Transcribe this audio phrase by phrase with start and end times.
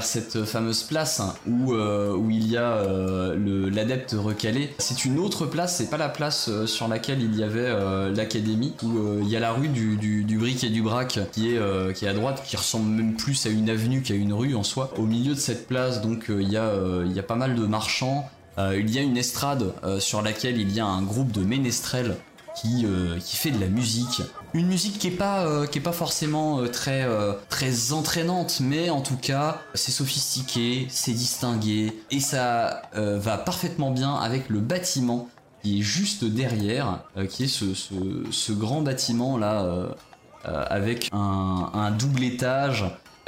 [0.00, 4.74] Cette fameuse place hein, où, euh, où il y a euh, l'adepte recalé.
[4.78, 7.70] C'est une autre place, c'est pas la place euh, sur laquelle il y avait
[8.14, 11.54] l'académie, où il y a la rue du, du, du bric et du brac qui
[11.54, 14.54] est, qui est à droite, qui ressemble même plus à une avenue qu'à une rue
[14.54, 14.92] en soi.
[14.96, 16.72] Au milieu de cette place, donc, il, y a,
[17.04, 18.28] il y a pas mal de marchands.
[18.58, 22.16] Il y a une estrade sur laquelle il y a un groupe de ménestrels
[22.60, 22.86] qui,
[23.24, 24.22] qui fait de la musique.
[24.52, 28.58] Une musique qui est pas, euh, qui est pas forcément euh, très, euh, très entraînante,
[28.60, 34.48] mais en tout cas, c'est sophistiqué, c'est distingué, et ça euh, va parfaitement bien avec
[34.48, 35.28] le bâtiment
[35.62, 39.90] qui est juste derrière, qui est ce, ce, grand bâtiment là,
[40.42, 42.86] avec un, double étage.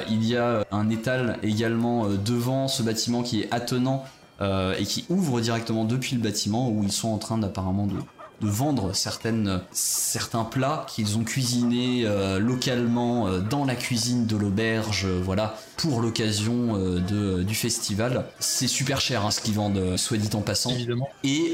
[0.09, 4.03] Il y a un étal également devant ce bâtiment qui est attenant
[4.41, 7.97] et qui ouvre directement depuis le bâtiment où ils sont en train d'apparemment de,
[8.41, 14.35] de vendre certaines, certains plats qu'ils ont cuisinés euh, localement euh, dans la cuisine de
[14.35, 18.25] l'auberge, euh, voilà, pour l'occasion de- du festival.
[18.39, 20.71] C'est super cher hein, ce qu'ils vendent, soit dit en passant.
[20.71, 21.09] évidemment.
[21.23, 21.53] Et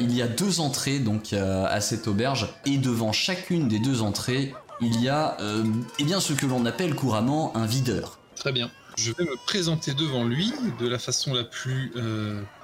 [0.00, 4.54] il y a deux entrées donc à cette auberge et devant chacune des deux entrées,
[4.80, 5.36] il y a
[5.98, 8.18] eh bien ce que l'on appelle couramment un videur.
[8.36, 8.70] Très bien.
[8.96, 11.92] Je vais me présenter devant lui de la façon la plus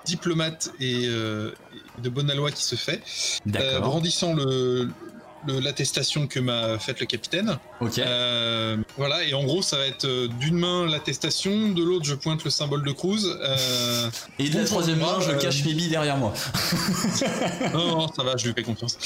[0.05, 1.51] diplomate et, euh,
[1.99, 3.03] et de bonne loi qui se fait,
[3.63, 4.89] euh, brandissant le-
[5.49, 7.59] l'attestation que m'a faite le capitaine.
[7.81, 7.99] ok.
[7.99, 12.15] Euh, voilà, et en gros, ça va être euh, d'une main l'attestation, de l'autre, je
[12.15, 13.27] pointe le symbole de Cruz.
[13.27, 16.33] Euh, et de la troisième main, je cache mes billes derrière moi.
[17.75, 18.97] non, non, ça va, je lui fais confiance.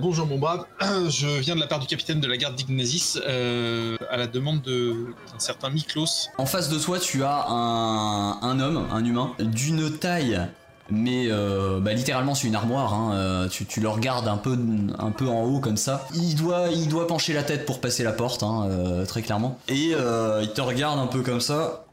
[0.00, 0.64] Bonjour, mon brave.
[1.08, 4.62] Je viens de la part du capitaine de la garde d'Ignazis euh, à la demande
[4.62, 6.28] de- d'un certain Miklos.
[6.38, 10.40] En face de toi, tu as un, un homme, un humain, d'une taille,
[10.90, 12.92] mais euh, bah, littéralement c'est une armoire.
[12.94, 14.58] hein, euh, tu, tu le regardes un peu,
[14.98, 16.06] un peu en haut comme ça.
[16.14, 19.58] Il doit, il doit pencher la tête pour passer la porte, hein, euh, très clairement.
[19.68, 21.84] Et euh, il te regarde un peu comme ça.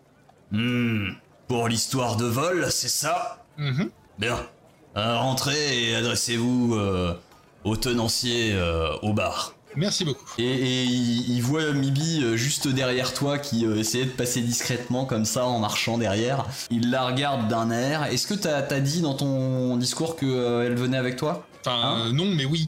[0.52, 1.10] Hmm,
[1.48, 3.44] pour l'histoire de vol, c'est ça?
[3.58, 3.90] Mhm.
[4.20, 4.38] Bien.
[4.96, 7.14] Rentrez et adressez-vous euh,
[7.64, 9.54] au tenancier euh, au bar.
[9.76, 10.26] Merci beaucoup.
[10.38, 14.42] Et, et il, il voit Mibi euh, juste derrière toi qui euh, essayait de passer
[14.42, 16.46] discrètement comme ça en marchant derrière.
[16.70, 18.04] Il la regarde d'un air.
[18.06, 21.46] Est-ce que t'as as dit dans ton discours qu'elle venait avec toi?
[21.66, 22.08] Enfin, Hein?
[22.08, 22.68] euh, non, mais oui.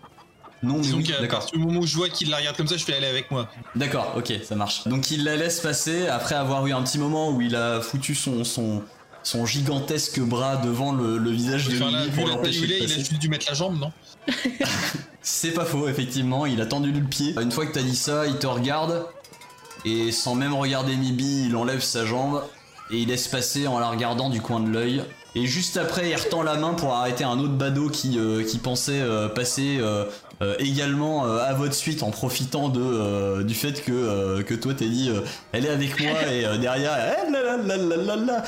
[0.61, 1.39] Non, mais oui, d'accord.
[1.39, 3.29] partir du moment où je vois qu'il la regarde comme ça, je fais aller avec
[3.31, 3.49] moi.
[3.75, 4.87] D'accord, ok, ça marche.
[4.87, 8.15] Donc il la laisse passer après avoir eu un petit moment où il a foutu
[8.15, 8.81] son, son,
[9.23, 12.87] son gigantesque bras devant le, le visage de vu pour l'empêcher de est, il a
[12.87, 12.99] passer.
[12.99, 13.91] juste dû mettre la jambe, non?
[15.21, 17.33] C'est pas faux, effectivement, il a tendu le pied.
[17.41, 19.05] Une fois que t'as dit ça, il te regarde,
[19.85, 22.43] et sans même regarder Mibi, il enlève sa jambe,
[22.91, 25.03] et il laisse passer en la regardant du coin de l'œil.
[25.35, 28.59] Et juste après, il retend la main pour arrêter un autre badaud qui, euh, qui
[28.59, 30.05] pensait euh, passer euh,
[30.41, 34.53] euh, également euh, à votre suite en profitant de, euh, du fait que, euh, que
[34.53, 36.95] toi t'es dit euh, elle est avec moi et euh, derrière
[37.27, 38.43] eh, la, la, la, la, la.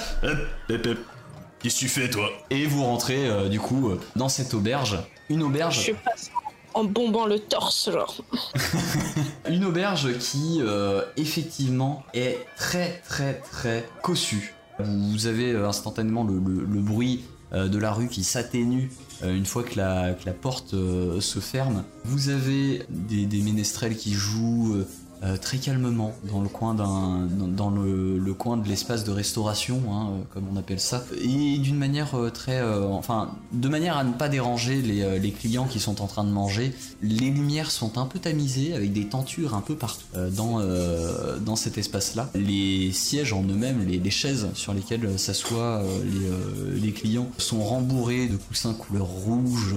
[1.59, 4.99] Qu'est-ce que tu fais toi Et vous rentrez euh, du coup euh, dans cette auberge.
[5.29, 6.29] Une auberge Je passe
[6.75, 8.17] en bombant le torse, genre.
[9.49, 14.54] Une auberge qui, euh, effectivement, est très très très cossue.
[14.79, 18.91] Vous avez euh, instantanément le, bruit euh, de la rue qui s'atténue
[19.23, 21.83] euh, une fois que la, porte se ferme.
[22.03, 24.83] Vous avez des, des ménestrels qui jouent
[25.23, 30.23] euh, très calmement dans le coin dans, le, coin de l'espace de restauration, hein, euh,
[30.33, 34.27] comme on appelle ça, et d'une manière euh, très, enfin, de manière à ne pas
[34.27, 36.73] déranger les, clients qui sont en train de manger.
[37.01, 40.05] Les lumières sont un peu tamisées avec des tentures un peu partout
[40.35, 40.61] dans
[41.39, 42.29] dans cet espace-là.
[42.35, 45.83] Les sièges en eux-mêmes, les, les chaises sur lesquelles s'assoient
[46.81, 49.75] les, clients sont rembourrés de coussins couleur rouge.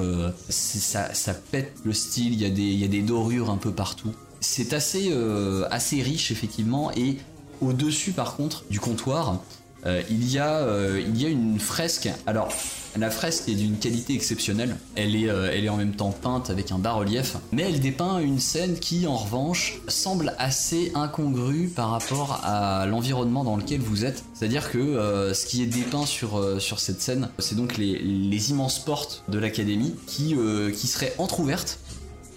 [0.48, 2.34] ça, ça pète le style.
[2.34, 4.12] Il y a des il y a des dorures un peu partout.
[4.40, 7.16] C'est assez, euh, assez riche effectivement et
[7.60, 9.42] au-dessus par contre du comptoir,
[9.86, 12.08] euh, il, y a, euh, il y a une fresque.
[12.26, 12.52] Alors
[12.96, 14.76] la fresque est d'une qualité exceptionnelle.
[14.96, 19.06] Elle est, en même temps peinte avec un bas-relief, mais elle dépeint une scène qui
[19.06, 24.24] en revanche semble assez incongrue par rapport à l'environnement dans lequel vous êtes.
[24.34, 29.38] C'est-à-dire que ce qui est dépeint sur, cette scène, c'est donc les, immenses portes de
[29.38, 30.34] l'académie qui,
[30.74, 31.78] qui seraient entrouvertes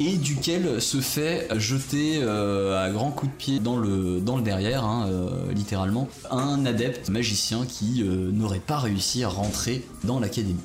[0.07, 4.44] et duquel se fait jeter euh, à grands coups de pied dans le, dans le
[4.44, 10.19] derrière, hein, euh, littéralement, un adepte magicien qui euh, n'aurait pas réussi à rentrer dans
[10.19, 10.59] l'académie.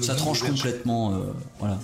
[0.00, 1.20] Ça tranche complètement,
[1.58, 1.78] voilà,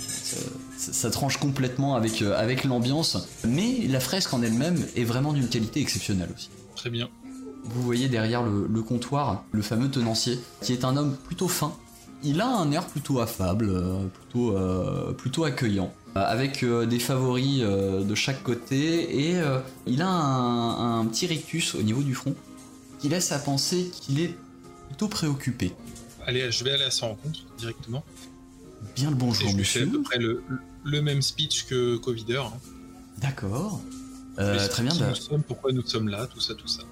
[0.78, 5.80] ça, tranche complètement avec, avec l'ambiance, mais la fresque en elle-même est vraiment d'une qualité
[5.82, 6.48] exceptionnelle aussi.
[6.74, 7.10] Très bien.
[7.64, 11.74] Vous voyez derrière le, le comptoir le fameux tenancier, qui est un homme plutôt fin.
[12.22, 13.70] Il a un air plutôt affable,
[14.14, 14.56] plutôt,
[15.18, 15.92] plutôt accueillant,
[16.22, 21.26] avec euh, des favoris euh, de chaque côté, et euh, il a un, un petit
[21.26, 22.34] rictus au niveau du front,
[22.98, 24.34] qui laisse à penser qu'il est
[24.88, 25.72] plutôt préoccupé.
[26.26, 28.04] Allez, je vais aller à sa rencontre directement.
[28.96, 29.98] Bien le Et bonjour, je lui fais à monsieur.
[29.98, 30.42] peu près le,
[30.84, 32.36] le même speech que Covider.
[32.44, 32.52] hein.
[33.18, 33.80] D'accord.
[34.38, 34.92] Euh, très bien.
[34.92, 36.82] qui bah- nous sommes, pourquoi nous sommes là, tout ça, tout ça.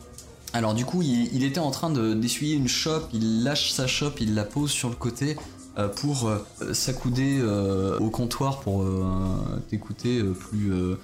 [0.52, 3.86] Alors du coup, il, il était en train de- d'essuyer une chope, il lâche sa
[3.86, 5.40] chope, il la pose sur le côté euh,
[5.88, 6.38] pour euh,
[6.72, 10.96] s'accouder euh, au comptoir pour euh, t'écouter euh, plus, euh,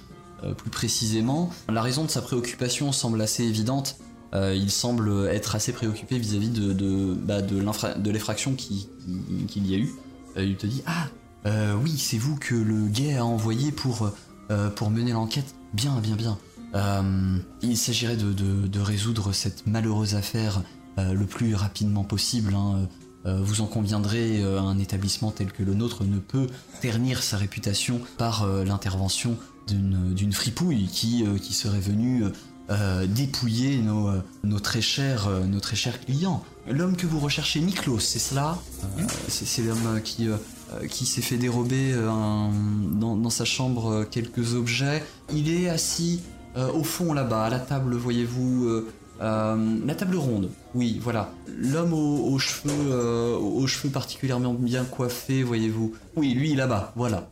[0.45, 1.51] euh, plus précisément.
[1.69, 3.97] La raison de sa préoccupation semble assez évidente.
[4.35, 9.71] Euh, il semble être assez préoccupé vis-à-vis de, de, bah, de l'effraction qui- qui- qu'il
[9.71, 9.93] y a eu.
[10.39, 11.09] Euh, il te dit Ah,
[11.45, 14.11] euh, oui, c'est vous que le guet a envoyé pour,
[14.51, 15.55] euh, pour mener l'enquête.
[15.75, 16.39] Bien, bien, bien.
[16.75, 20.63] Euh, il s'agirait de, de- résoudre cette malheureuse affaire
[20.99, 22.55] euh, le plus rapidement possible.
[22.55, 22.89] hein.
[23.27, 26.49] Euh, vous en conviendrez, euh, un établissement tel que le nôtre ne peut
[26.81, 29.37] ternir sa réputation par euh, l'intervention
[29.69, 32.25] d'une fripouille qui, qui serait venue
[33.07, 35.29] dépouiller nos, très chers,
[36.05, 36.43] clients.
[36.69, 38.59] L'homme que vous recherchez, Miklos, c'est cela?
[39.29, 40.27] C'est l'homme qui,
[40.91, 45.05] qui s'est fait dérober dans, sa chambre quelques objets.
[45.33, 46.21] Il est assis
[46.57, 48.83] au fond là-bas, à la table, voyez-vous,
[49.21, 50.51] la table ronde.
[50.75, 51.33] Oui, voilà.
[51.49, 55.95] L'homme aux, aux cheveux, euh, aux cheveux particulièrement bien coiffés, voyez-vous.
[56.17, 57.31] Oui, lui là-bas, voilà.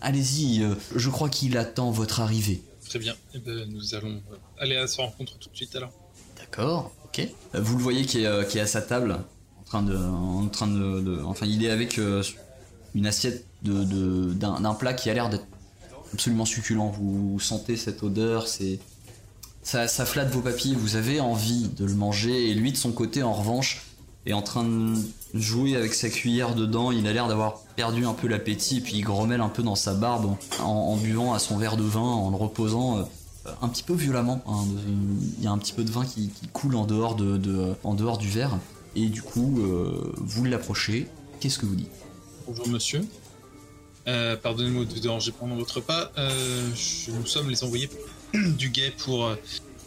[0.00, 2.62] Allez-y, euh, je crois qu'il attend votre arrivée.
[2.88, 3.14] Très bien.
[3.34, 5.90] Eh ben, nous allons euh, aller à sa rencontre tout de suite alors.
[6.38, 7.20] D'accord, ok.
[7.54, 9.18] Euh, Vous le voyez qui est, euh, qui est à sa table,
[9.60, 12.22] en train de, en train de, de- enfin, il est avec euh,
[12.94, 15.46] une assiette de, de- d'un, d'un plat qui a l'air d'être
[16.12, 16.90] absolument succulent.
[16.90, 18.78] Vous sentez cette odeur, c'est,
[19.62, 20.74] ça, flatte vos papilles.
[20.74, 23.82] Vous avez envie de le manger, et lui de son côté, en revanche,
[24.26, 24.94] est en train de
[25.34, 26.90] jouer avec sa cuillère dedans.
[26.92, 29.74] Il a l'air d'avoir perdu un peu l'appétit, et puis il grommelle un peu dans
[29.74, 32.98] sa barbe en, buvant à son verre de vin, en le reposant.
[32.98, 33.02] euh,
[33.60, 34.40] un petit peu violemment.
[34.46, 34.64] hein.
[35.38, 38.56] Il y a un petit peu de vin qui, coule en dehors, du verre.
[38.94, 41.08] Et du coup, euh, vous l'approchez.
[41.40, 41.90] Qu'est-ce que vous dites?
[42.46, 43.04] Bonjour monsieur.
[44.06, 46.12] Euh, Pardonnez-moi de vous déranger pendant votre repas.
[46.18, 47.88] Euh, je- nous sommes les envoyés
[48.58, 49.36] du guet pour euh,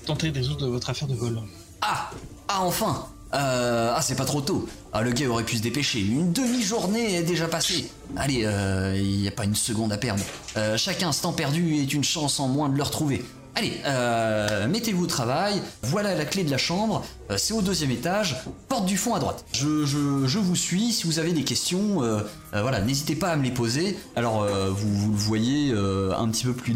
[0.06, 1.39] tenter de résoudre votre affaire de vol.
[1.81, 2.12] Ah
[2.47, 4.68] Ah, enfin Euh, Ah, c'est pas trop tôt.
[4.94, 6.00] Ah, le gars aurait pu se dépêcher.
[6.01, 7.89] Une demi-journée est déjà passée.
[8.15, 10.24] Allez, euh, il n'y a pas une seconde à perdre.
[10.57, 13.24] Euh, chaque instant perdu est une chance en moins de le retrouver.
[13.57, 15.62] Allez, euh, mettez-vous au travail.
[15.81, 17.06] Voilà la clé de la chambre.
[17.31, 18.36] Euh, c'est au deuxième étage.
[18.68, 19.46] Porte du fond à droite.
[19.54, 20.92] Je, je- je vous suis.
[20.92, 22.19] Si vous avez des questions, euh,
[22.52, 23.98] voilà, n'hésitez pas à me les poser.
[24.18, 26.75] Alors, vous, le voyez un petit peu plus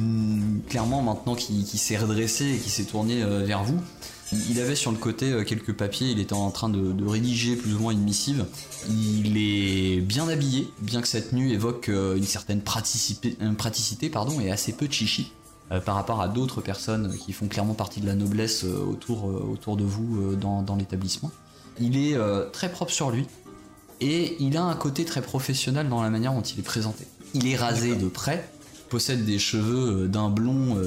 [0.69, 3.79] clairement maintenant qu'il s'est redressé et qu'il s'est tourné vers vous.
[4.49, 7.79] Il avait sur le côté quelques papiers, il était en train de, rédiger plus ou
[7.79, 8.45] moins une missive.
[8.87, 14.51] Il est bien habillé, bien que sa tenue évoque une certaine euh, praticité pardon, et
[14.51, 15.31] assez peu de chichi
[15.71, 19.29] euh, par rapport à d'autres personnes qui font clairement partie de la noblesse euh, autour,
[19.29, 21.31] euh, autour de vous dans, dans l'établissement.
[21.79, 22.17] Il est
[22.51, 23.25] très propre sur lui
[24.01, 27.05] et il a un côté très professionnel dans la manière dont il est présenté.
[27.33, 28.49] Il est rasé de près,
[28.89, 30.77] possède des cheveux d'un blond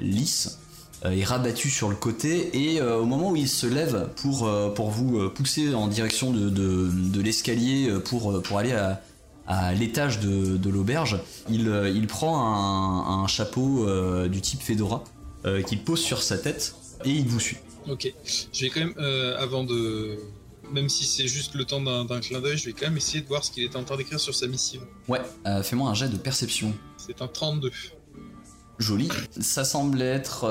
[0.00, 0.58] lisse
[1.04, 4.70] est rabattu sur le côté et euh, au moment où il se lève pour, euh,
[4.70, 9.00] pour vous pousser en direction de, de- de l'escalier pour, pour aller à,
[9.46, 14.60] à l'étage de, de l'auberge, il, euh, il prend un, un chapeau euh, du type
[14.62, 15.04] Fedora
[15.44, 16.74] euh, qu'il pose sur sa tête
[17.04, 17.58] et il vous suit.
[17.88, 18.12] Ok.
[18.52, 20.18] Je vais quand même, euh, avant de.
[20.72, 23.28] Même si c'est juste le temps d'un clin d'œil, je vais quand même essayer de
[23.28, 24.80] voir ce qu'il est en train d'écrire sur sa missive.
[25.06, 25.20] Ouais,
[25.62, 26.74] fais-moi un jet de perception.
[26.96, 27.70] C'est un 32.
[28.80, 29.08] Joli.
[29.40, 30.44] Ça semble être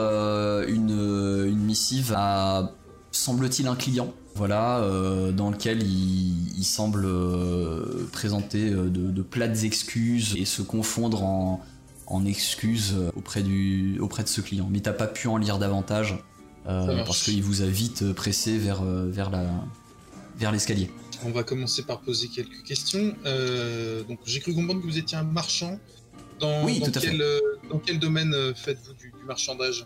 [0.70, 2.72] une, une missive à,
[3.12, 4.14] semble-t-il, un client.
[4.36, 10.44] Voilà, euh, dans lequel il, il semble euh, présenter euh, de, de plates excuses et
[10.44, 11.64] se confondre en,
[12.08, 14.68] en excuses auprès, du, auprès de ce client.
[14.70, 16.22] Mais t'as pas pu en lire davantage
[16.68, 19.46] euh, parce qu'il vous a vite pressé vers, vers, la,
[20.38, 20.92] vers l'escalier.
[21.24, 23.16] On va commencer par poser quelques questions.
[24.10, 25.80] Donc, j'ai cru comprendre que vous étiez un marchand.
[26.42, 27.24] Dans, Oui, dans tout à quel,
[27.72, 29.86] dans quel domaine faites-vous du, du marchandage?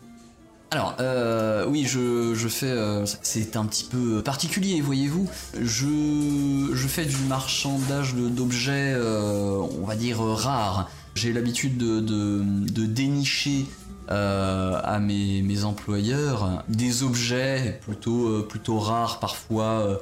[0.72, 2.68] Alors, euh, oui, je, je fais.
[2.70, 5.28] euh, c'est un petit peu particulier, voyez-vous.
[5.60, 10.88] Je, je fais du marchandage d'objets, euh, on va dire, rares.
[11.16, 13.66] j'ai l'habitude de, de- dénicher
[14.12, 20.00] à mes, mes employeurs des objets plutôt, plutôt rares, parfois,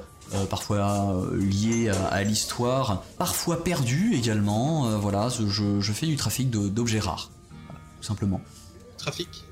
[0.50, 4.98] parfois liés à, l'histoire, parfois perdus également.
[4.98, 5.46] voilà, je,
[5.82, 7.30] je- fais du trafic d'objets rares,
[8.00, 8.40] tout simplement.
[8.98, 9.44] Trafic?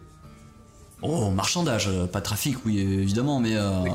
[1.02, 3.90] Oh, marchandage, euh, pas trafic, oui, évidemment, mais euh, Oui.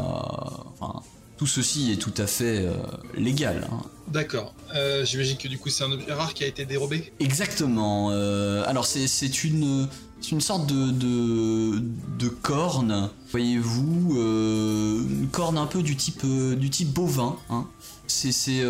[0.81, 1.01] enfin,
[1.39, 2.75] tout ceci est tout à fait euh,
[3.17, 3.67] légal.
[3.73, 3.81] hein.
[4.09, 4.53] D'accord.
[4.75, 7.13] Euh, J'imagine que du coup c'est un objet rare qui a été dérobé.
[7.21, 8.11] Exactement.
[8.67, 9.89] alors c'est une
[10.33, 11.83] une sorte de de,
[12.19, 13.09] de corne.
[13.31, 14.17] Voyez-vous,
[15.09, 17.37] une corne un peu du type du type bovin.
[17.49, 17.67] Hein.
[18.09, 18.63] C'est c'est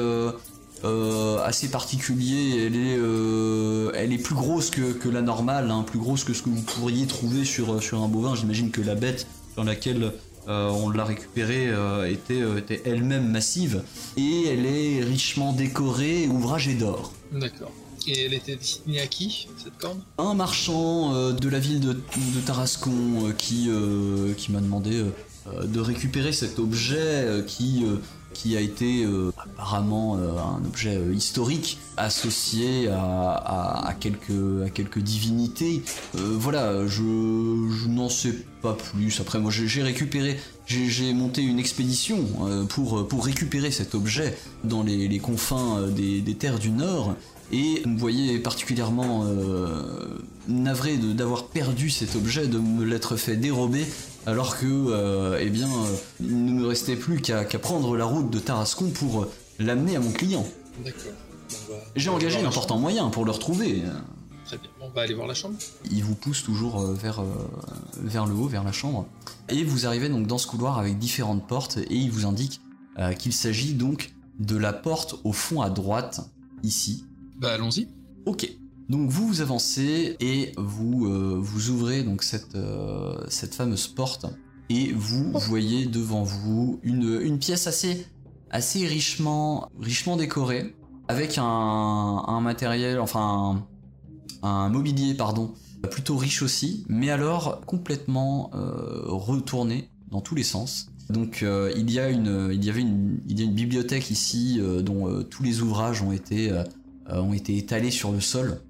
[0.85, 2.67] euh, assez particulier.
[2.67, 6.33] Elle est euh, elle est plus grosse que, que la normale, hein, plus grosse que
[6.33, 8.35] ce que vous pourriez trouver sur sur un bovin.
[8.35, 10.13] J'imagine que la bête sur laquelle
[10.49, 13.83] euh, on l'a récupérée euh, était, était elle-même massive
[14.17, 17.13] et elle est richement décorée, ouvragée d'or.
[17.33, 17.73] D'accord.
[18.07, 20.01] Et elle était destinée à qui cette corne?
[20.17, 23.69] Un marchand de la ville de, de Tarascon qui,
[24.39, 25.05] qui m'a demandé
[25.63, 27.85] de récupérer cet objet qui,
[28.33, 34.65] qui a été euh, apparemment euh, un objet euh, historique associé à, à- quelques,
[34.99, 35.83] divinités.
[36.15, 39.21] Voilà, je, je n'en sais pas plus.
[39.21, 40.39] Après, moi j'ai récupéré,
[40.71, 45.91] j'ai monté une expédition euh, pour, pour récupérer cet objet dans les, les confins euh,
[45.91, 47.15] des, des terres du Nord.
[47.53, 53.37] Et vous me voyez particulièrement euh, navré d'avoir perdu cet objet, de me l'être fait
[53.37, 53.85] dérober,
[54.27, 55.69] alors que, euh, eh bien,
[56.21, 59.27] il ne me restait plus qu'à prendre la route de Tarascon pour
[59.59, 60.47] l'amener à mon client.
[60.85, 61.13] D'accord.
[61.69, 63.83] Va- J'ai engagé un important moyen pour le retrouver.
[64.51, 64.71] Très bien.
[64.81, 65.55] On va aller voir la chambre.
[65.93, 67.27] Il vous pousse toujours euh, vers, euh,
[68.01, 69.07] vers le haut, vers la chambre.
[69.49, 72.61] Et vous arrivez donc dans ce couloir avec différentes portes et il vous indique
[72.99, 76.23] euh, qu'il s'agit donc de la porte au fond à droite,
[76.65, 77.05] ici,
[77.39, 77.87] Bah allons-y.
[78.27, 78.51] Ok.
[78.89, 84.27] Donc vous vous avancez et vous euh, vous ouvrez donc cette euh, cette fameuse porte
[84.69, 88.05] et vous voyez devant vous une, une pièce assez
[88.51, 90.75] assez richement richement décorée
[91.07, 93.65] avec un, un matériel enfin
[94.43, 95.53] un, mobilier pardon
[95.91, 100.89] plutôt riche aussi mais alors complètement euh, retourné dans tous les sens.
[101.09, 104.11] Donc euh, il y a une il y avait une il y a une bibliothèque
[104.11, 106.53] ici euh, dont tous les ouvrages ont été
[107.09, 108.61] ont été étalés sur le sol.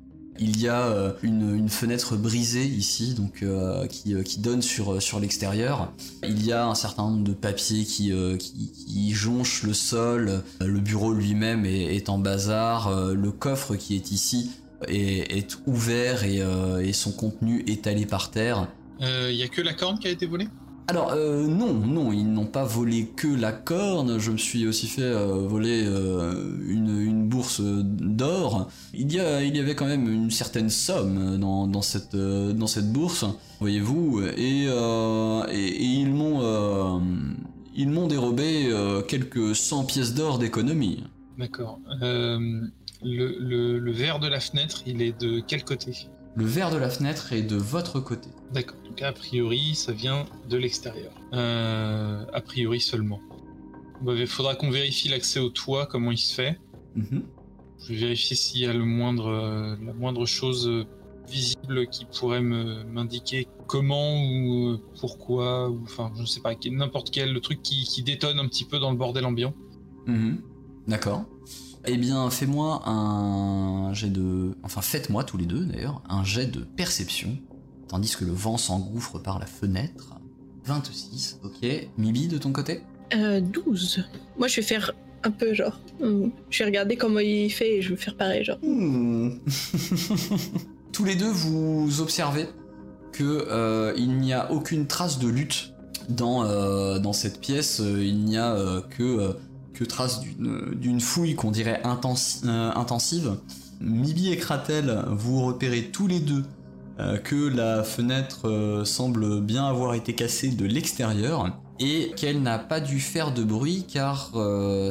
[0.42, 3.44] Il y a une, une fenêtre brisée ici, donc
[3.90, 5.92] qui, qui donne sur, sur l'extérieur.
[6.26, 10.42] Il y a un certain nombre de papiers qui, qui, jonchent le sol.
[10.60, 13.12] Le bureau lui-même est, est en bazar.
[13.12, 14.50] Le coffre qui est ici
[14.88, 18.68] est, est ouvert et, euh, et son contenu étalé par terre.
[19.00, 20.48] Il Euh, y a que la corne qui a été volée?
[20.88, 24.18] Alors euh, non, non, ils n'ont pas volé que la corne.
[24.18, 28.68] Je me suis aussi fait euh, voler une, une bourse d'or.
[28.92, 32.66] Il y a, il y avait quand même une certaine somme dans, dans cette dans
[32.66, 33.24] cette bourse,
[33.60, 37.00] voyez-vous, et, et, et ils m'ont
[37.74, 38.68] ils m'ont dérobé
[39.08, 41.04] quelques 100 pièces d'or d'économie.
[41.36, 41.80] D'accord.
[43.02, 45.92] Le, le, le verre de la fenêtre, il est de quel côté?
[46.36, 48.28] Le verre de la fenêtre est de votre côté.
[48.52, 48.76] D'accord.
[48.84, 51.12] Donc a priori, ça vient de l'extérieur.
[51.32, 53.20] Euh, a priori seulement.
[54.06, 56.58] Il faudra qu'on vérifie l'accès au toit, comment il se fait.
[56.94, 57.24] Mhm.
[57.82, 60.84] Je vais vérifier s'il y a le moindre, euh, la moindre chose euh,
[61.28, 67.32] visible qui pourrait m'indiquer comment ou pourquoi, ou enfin, je ne sais pas, n'importe quel
[67.32, 69.54] le truc qui, qui détonne un petit peu dans le bordel ambiant.
[70.06, 70.42] Mhm.
[70.88, 71.24] D'accord.
[71.86, 74.54] Eh bien, fais-moi un jet de...
[74.62, 77.38] Enfin, faites-moi tous les deux, d'ailleurs, un jet de perception,
[77.88, 80.14] tandis que le vent s'engouffre par la fenêtre.
[80.66, 81.88] 26, ok.
[81.96, 82.82] Mibi, de ton côté?
[83.14, 84.04] Euh, 12.
[84.38, 84.92] Moi, je vais faire
[85.24, 85.78] un peu genre.
[86.00, 88.58] hmm, Je vais regarder comment il fait et je vais faire pareil, genre.
[88.62, 89.30] Hmm.
[90.92, 92.46] Tous les deux, vous observez
[93.12, 95.72] que euh, il n'y a aucune trace de lutte
[96.08, 97.80] dans, euh, dans cette pièce.
[97.80, 99.34] Euh, Il n'y a euh, que,
[99.80, 103.36] euh, que trace d'une fouille qu'on dirait euh, intensive.
[103.80, 106.44] Mibi et Kratel, vous repérez tous les deux
[106.98, 112.58] euh, que la fenêtre euh, semble bien avoir été cassée de l'extérieur et qu'elle n'a
[112.58, 114.32] pas dû faire de bruit car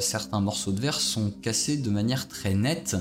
[0.02, 2.98] certains morceaux de verre sont cassés de manière très nette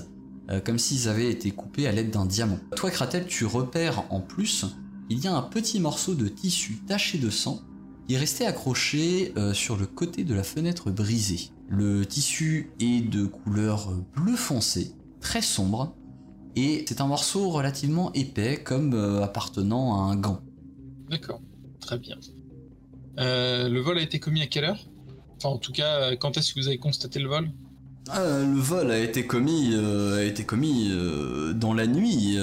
[0.66, 2.58] comme s'ils avaient été coupés à l'aide d'un diamant.
[2.76, 4.66] Toi, Kratel, tu repères en plus,
[5.08, 7.62] il y a un petit morceau de tissu taché de sang
[8.08, 11.50] est resté accroché euh, sur le côté de la fenêtre brisée.
[11.68, 15.94] Le tissu est de couleur bleu foncé, très sombre,
[16.56, 20.40] et c'est un morceau relativement épais, comme euh, appartenant à un gant.
[21.10, 21.40] D'accord,
[21.80, 22.16] très bien.
[23.18, 24.88] Euh, le vol a été commis à quelle heure?
[25.36, 27.50] Enfin, en tout cas, quand est-ce que vous avez constaté le vol?
[28.10, 30.90] Ah, le vol a été commis, a été commis
[31.54, 32.38] dans la nuit.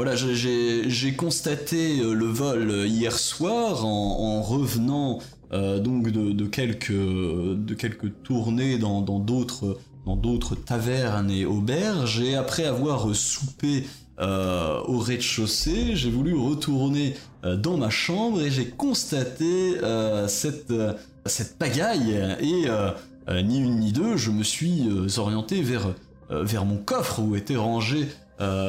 [0.00, 5.18] Euh, voilà, j'ai- constaté euh, le vol hier soir en, en revenant
[5.52, 12.20] euh, donc de, quelques de quelques tournées dans d'autres dans d'autres tavernes et auberges.
[12.20, 13.84] Et après avoir soupé
[14.20, 17.14] euh, au rez-de-chaussée, j'ai voulu retourner
[17.44, 20.94] euh, dans ma chambre et j'ai constaté euh, cette euh,
[21.26, 22.12] cette pagaille.
[22.40, 22.90] Et euh,
[23.28, 25.94] euh, ni une ni deux, je me suis euh, orienté vers,
[26.30, 28.19] euh, vers mon coffre où étaient rangés euh,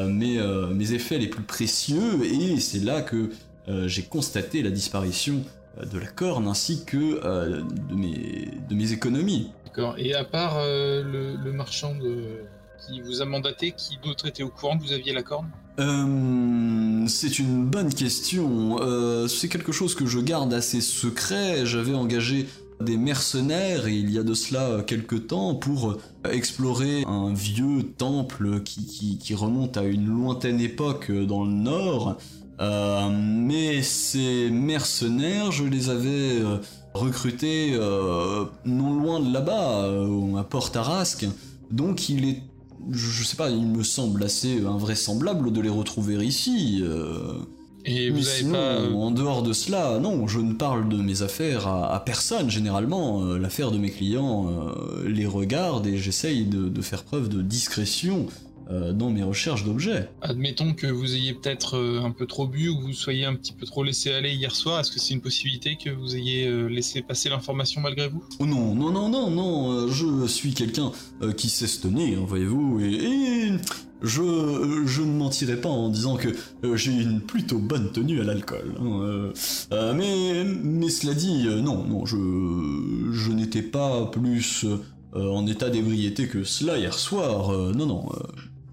[0.07, 3.29] mes, euh, mes effets les plus précieux, et c'est là que
[3.67, 5.43] euh, j'ai constaté la disparition
[5.79, 9.51] euh, de la corne ainsi que euh, de, mes, de mes économies.
[9.65, 9.95] D'accord.
[9.97, 12.43] Et à part euh, le, le marchand de...
[12.85, 15.49] qui vous a mandaté, qui d'autre était au courant que vous aviez la corne?
[15.79, 18.77] Euh, c'est une bonne question.
[18.81, 21.65] Euh, c'est quelque chose que je garde assez secret.
[21.65, 22.47] J'avais engagé
[22.81, 25.97] des mercenaires il y a de cela quelque temps pour
[26.29, 32.17] explorer un vieux temple qui, remonte à une lointaine époque dans le nord.
[32.59, 36.57] Euh, mais ces mercenaires, je les avais euh,
[36.93, 41.25] recrutés euh, non loin de là-bas, euh, à Port-Arasque.
[41.71, 42.43] Donc il est
[42.91, 46.79] je sais pas, il me semble assez invraisemblable de les retrouver ici.
[46.81, 47.33] euh.
[47.85, 48.57] Et Mais vous avez sinon, pas.
[48.59, 52.49] euh, en dehors de cela, non, je ne parle de mes affaires à, à personne
[52.49, 53.23] généralement.
[53.23, 57.41] Euh, L'affaire de mes clients euh, les regarde et j'essaye de, de faire preuve de
[57.41, 58.27] discrétion
[58.71, 60.09] euh, dans mes recherches d'objets.
[60.21, 63.35] Admettons que vous ayez peut-être euh, un peu trop bu ou que vous soyez un
[63.35, 64.79] petit peu trop laissé aller hier soir.
[64.79, 68.23] Est-ce que c'est une possibilité que vous ayez euh, laissé passer l'information malgré vous?
[68.39, 70.91] Oh non, non, non, non, non, je suis quelqu'un
[71.37, 73.51] qui sait se tenir, voyez-vous, et, et
[74.01, 76.29] je, je ne mentirai pas en disant que
[76.75, 78.73] j'ai une plutôt bonne tenue à l'alcool.
[78.79, 82.17] hein, mais, mais cela dit, non, non, je,
[83.11, 84.65] je n'étais pas plus
[85.13, 87.51] en état d'ébriété que cela hier soir.
[87.73, 88.09] non, non,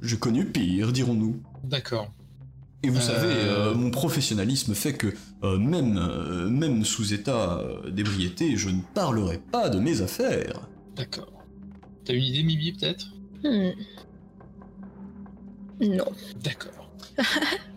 [0.02, 1.40] j'ai connu pire, dirons-nous.
[1.64, 2.08] D'accord.
[2.84, 5.08] Et vous Euh, savez, euh, mon professionnalisme fait que
[5.42, 10.60] euh, même, euh, même sous état d'ébriété, je ne parlerai pas de mes affaires.
[10.96, 11.32] D'accord.
[12.04, 13.06] T'as une idée, Mibi, peut-être?
[13.44, 13.70] Hmm.
[15.80, 16.06] Non.
[16.42, 16.72] D'accord.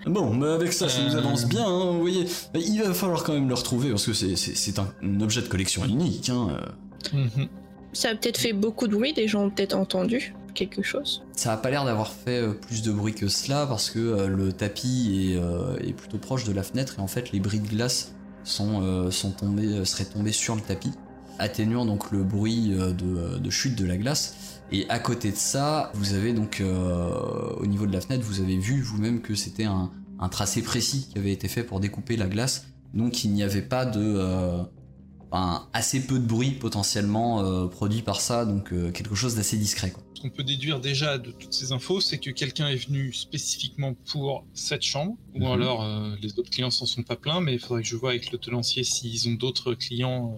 [0.07, 2.25] Bon, mais avec ça, ça nous avance bien, hein, vous voyez.
[2.55, 5.85] Il va falloir quand même le retrouver parce que c'est- un, un objet de collection
[5.85, 6.29] unique.
[6.29, 6.57] Hein.
[7.13, 7.47] Mhm.
[7.93, 11.23] Ça a peut-être fait beaucoup de bruit, des gens ont peut-être entendu quelque chose.
[11.35, 14.27] Ça a pas l'air d'avoir fait euh, plus de bruit que cela parce que euh,
[14.27, 17.59] le tapis est, euh, est plutôt proche de la fenêtre et en fait les bris
[17.59, 20.91] de glace seraient tombés sur le tapis,
[21.37, 24.63] atténuant donc le bruit de, chute de la glace.
[24.71, 28.57] Et à côté de ça, vous avez donc au niveau de la fenêtre, vous avez
[28.57, 29.91] vu vous-même que c'était un,
[30.31, 32.65] tracé précis qui avait été fait pour découper la glace.
[32.95, 34.65] Donc il n'y avait pas de...
[35.31, 39.57] enfin, assez peu de bruit potentiellement euh, produit par ça, donc euh, quelque chose d'assez
[39.57, 39.91] discret.
[39.91, 40.03] Quoi.
[40.15, 43.95] Ce qu'on peut déduire déjà de toutes ces infos, c'est que quelqu'un est venu spécifiquement
[44.11, 45.45] pour cette chambre, ou Mhm.
[45.47, 48.11] alors euh, les autres clients s'en sont pas pleins, mais il faudrait que je vois
[48.11, 50.35] avec le tenancier s'ils ont d'autres clients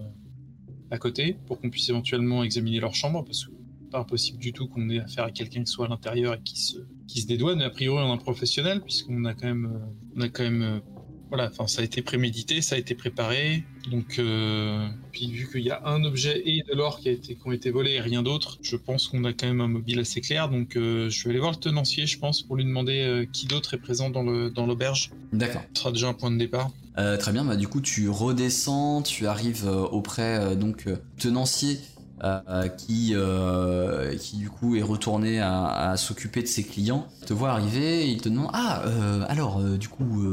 [0.91, 3.51] à côté, pour qu'on puisse éventuellement examiner leur chambre, parce que
[3.81, 6.41] c'est pas impossible du tout qu'on ait affaire à quelqu'un qui soit à l'intérieur et
[6.43, 6.77] qui se,
[7.07, 9.81] qui se dédouane, mais a priori on est un professionnel, puisqu'on a quand même,
[10.15, 10.81] on a quand même
[11.33, 13.63] voilà, enfin ça a été prémédité, ça a été préparé.
[13.89, 17.33] Donc, euh, puis vu qu'il y a un objet et de l'or qui a été,
[17.33, 19.99] qui ont été volés et rien d'autre, je pense qu'on a quand même un mobile
[19.99, 20.47] assez clair.
[20.49, 23.47] Donc, euh, je vais aller voir le tenancier, je pense, pour lui demander euh, qui
[23.47, 25.09] d'autre est présent dans le dans l'auberge.
[25.31, 25.63] D'accord.
[25.73, 26.69] Ce sera déjà un point de départ.
[26.95, 31.79] Très bien, bah du coup tu redescends, tu arrives auprès donc tenancier
[32.23, 37.07] euh, qui euh, qui du coup est retourné à, à s'occuper de ses clients.
[37.21, 40.23] Il te voit arriver, et il te demande ah euh, alors du coup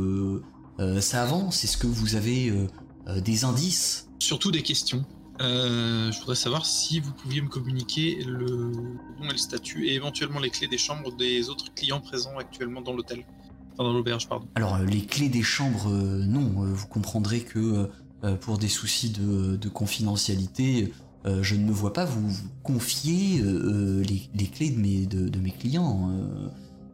[1.00, 2.66] ça avance, est-ce que vous avez euh,
[3.08, 4.08] euh, des indices?
[4.18, 5.04] Surtout des questions.
[5.40, 8.72] Euh, je voudrais savoir si vous pouviez me communiquer le
[9.20, 12.82] nom et le statut et éventuellement les clés des chambres des autres clients présents actuellement
[12.82, 13.24] dans l'hôtel.
[13.72, 14.46] Enfin, dans l'auberge, pardon.
[14.54, 17.86] Alors euh, les clés des chambres, euh, non, euh, vous comprendrez que euh,
[18.24, 20.92] euh, pour des soucis de, de confidentialité,
[21.24, 22.30] euh, je ne me vois pas vous,
[22.62, 26.10] confier euh, euh, les, les clés de mes, de, de mes clients.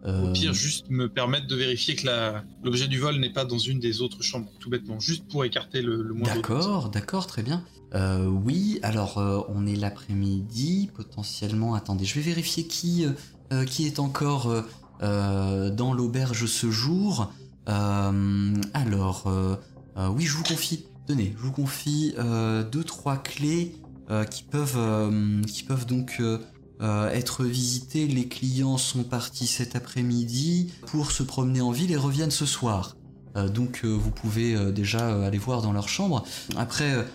[0.07, 2.07] Au euh, pire, juste me permettre de vérifier que
[2.63, 5.83] l'objet du vol n'est pas dans une des autres chambres, tout bêtement, juste pour écarter
[5.83, 6.25] le, le doute.
[6.25, 7.65] D'accord, d'accord, très bien.
[7.95, 11.75] Euh, oui, alors euh, on est l'après-midi, potentiellement.
[11.75, 13.07] Attendez, je vais vérifier qui,
[13.53, 14.65] euh, qui est encore
[15.01, 17.33] dans l'auberge ce jour.
[17.67, 19.25] Alors,
[19.97, 20.85] oui, je vous confie.
[21.07, 22.15] Tenez, je vous confie
[22.73, 23.77] deux trois clés
[24.31, 26.21] qui peuvent qui peuvent donc
[26.83, 28.07] euh, être visitées.
[28.07, 32.97] Les clients sont partis cet après-midi pour se promener en ville et reviennent ce soir.
[33.37, 36.25] Euh, donc euh, vous pouvez déjà aller voir dans leur chambre.
[36.57, 37.07] Après,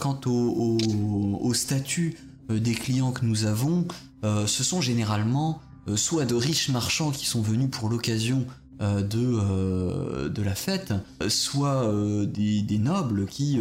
[0.00, 2.16] quant au, statut
[2.48, 3.86] des clients que nous avons,
[4.22, 5.60] ce sont généralement
[5.96, 8.46] soit de riches marchands qui sont venus pour l'occasion
[8.80, 10.94] de, la fête,
[11.28, 11.92] soit
[12.26, 13.58] des, nobles qui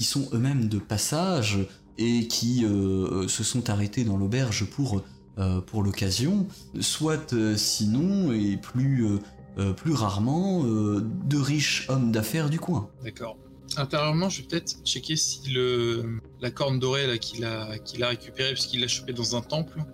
[0.00, 1.60] sont eux-mêmes de passage
[1.98, 5.02] et qui euh, se sont arrêtés dans l'auberge pour,
[5.38, 6.46] euh, pour l'occasion,
[6.80, 9.18] soit euh, sinon, et plus, euh,
[9.58, 12.88] euh, plus rarement, euh, de riches hommes d'affaires du coin.
[13.04, 13.36] D'accord.
[13.76, 18.08] Intérieurement, je vais peut-être checker si le la corne dorée là qu'il a qu'il a
[18.08, 19.84] récupérée puisqu'il l'a chopée dans un temple,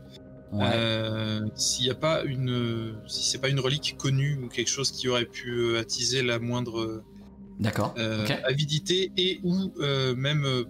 [0.52, 0.64] Ouais.
[0.72, 4.92] euh, s'il n'y a pas une si c'est pas une relique connue ou quelque chose
[4.92, 7.02] qui aurait pu euh, attiser la moindre
[7.58, 7.94] D'accord.
[7.98, 10.64] euh, avidité et ou euh, même euh,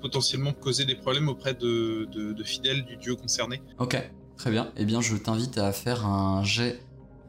[0.00, 3.60] potentiellement causer des problèmes auprès de, de- de fidèles du dieu concerné.
[3.78, 3.96] Ok,
[4.36, 4.70] très bien.
[4.76, 6.80] Eh bien, je t'invite à faire un jet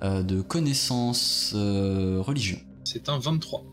[0.01, 2.57] de connaissance religion.
[2.83, 3.63] C'est un 23.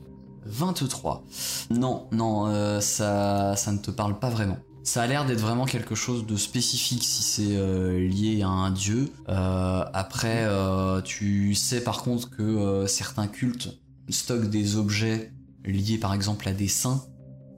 [0.44, 1.24] 23.
[1.70, 4.58] Non, non, ça, ça ne te parle pas vraiment.
[4.84, 8.70] Ça a l'air d'être vraiment quelque chose de spécifique si c'est euh, lié à un
[8.70, 9.10] dieu.
[9.28, 13.68] Euh, après, euh, tu sais par contre que certains cultes
[14.10, 15.32] stockent des objets
[15.64, 17.04] liés par exemple à des saints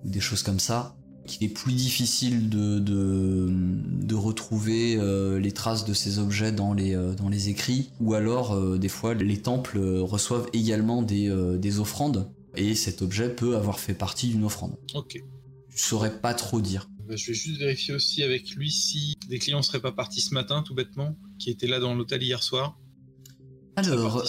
[0.04, 5.52] ou des choses comme ça, qu'il est plus difficile de, de, de retrouver euh, les
[5.52, 9.14] traces de ces objets dans les, euh, dans les écrits, ou alors euh, des fois
[9.14, 14.44] les temples reçoivent également des, des offrandes, et cet objet peut avoir fait partie d'une
[14.44, 14.76] offrande.
[14.94, 15.22] Ok.
[15.68, 16.90] Je saurais pas trop dire.
[17.06, 20.34] Bah, je vais juste vérifier aussi avec lui si des clients seraient pas partis ce
[20.34, 22.78] matin tout bêtement, qui étaient là dans l'hôtel hier soir.
[23.76, 24.24] Alors,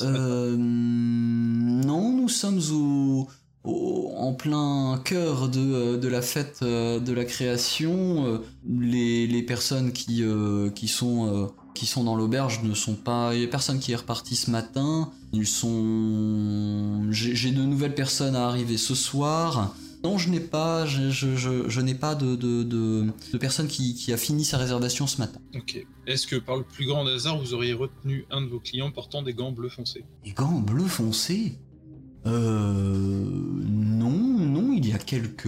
[1.92, 3.28] non, nous sommes au,
[3.64, 8.26] au- en plein cœur de, euh, de la fête euh, de la création.
[8.26, 10.24] Euh, Les, les personnes qui,
[10.76, 13.34] qui, sont, qui sont dans l'auberge ne sont pas...
[13.36, 15.12] Il y a personne qui est reparti ce matin.
[15.34, 17.08] Ils sont...
[17.12, 19.76] J'ai de nouvelles personnes à arriver ce soir.
[20.04, 23.68] Non, je n'ai pas, je, je, je, je n'ai pas de, de, de, de personne
[23.68, 25.40] qui, qui a fini sa réservation ce matin.
[25.56, 25.86] Ok.
[26.08, 29.22] Est-ce que par le plus grand hasard, vous auriez retenu un de vos clients portant
[29.22, 31.60] des gants bleu foncé Des gants bleu foncé
[32.26, 33.26] Euh.
[33.66, 35.48] Non, non, il y a quelques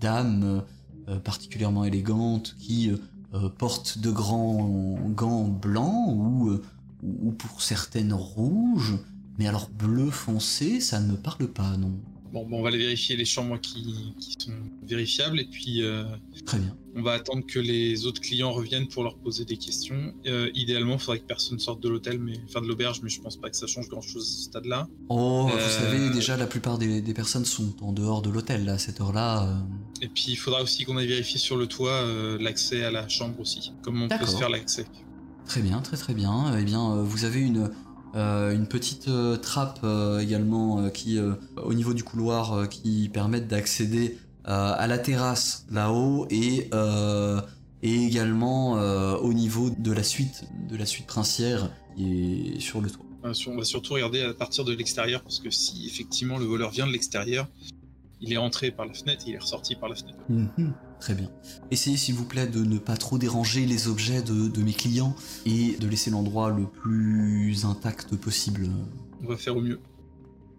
[0.00, 0.62] dames
[1.08, 2.90] euh, particulièrement élégantes qui
[3.34, 6.62] euh, portent de grands gants blancs euh,
[7.02, 8.96] ou pour certaines rouges.
[9.38, 11.98] Mais alors bleu foncé, ça ne me parle pas, non.
[12.34, 14.50] Bon, bon, on va aller vérifier les chambres qui, qui sont
[14.82, 16.02] vérifiables et puis euh,
[16.44, 16.76] Très bien.
[16.96, 20.12] on va attendre que les autres clients reviennent pour leur poser des questions.
[20.26, 23.20] Euh, idéalement, il faudrait que personne sorte de l'hôtel, mais enfin de l'auberge, mais je
[23.20, 24.88] pense pas que ça change grand-chose à ce stade-là.
[25.08, 28.68] Oh, vous Euh, savez, déjà la plupart des, des personnes sont en dehors de l'hôtel
[28.68, 29.56] à cette heure-là.
[30.02, 32.04] Et puis il faudra aussi qu'on aille vérifier sur le toit
[32.40, 33.72] l'accès à la chambre aussi.
[33.82, 34.86] Comment on peut se faire l'accès
[35.46, 36.56] Très bien, très très bien.
[36.58, 37.70] Eh bien, vous avez une,
[38.14, 43.08] une petite euh, trappe euh, également euh, qui, euh, au niveau du couloir, euh, qui
[43.12, 47.40] permettent d'accéder euh, à la terrasse là-haut et, euh,
[47.82, 52.80] et également euh, au niveau de la suite, de la suite princière qui est sur
[52.80, 53.04] le toit.
[53.24, 56.70] Euh, On va surtout regarder à partir de l'extérieur parce que si effectivement le voleur
[56.70, 57.48] vient de l'extérieur,
[58.20, 60.18] il est rentré par la fenêtre, il est ressorti par la fenêtre.
[60.28, 60.72] Mhm,
[61.04, 61.28] Très bien.
[61.70, 65.14] Essayez s'il vous plaît de ne pas trop déranger les objets de, de mes clients
[65.44, 68.70] et de laisser l'endroit le plus intact possible.
[69.22, 69.80] On va faire au mieux.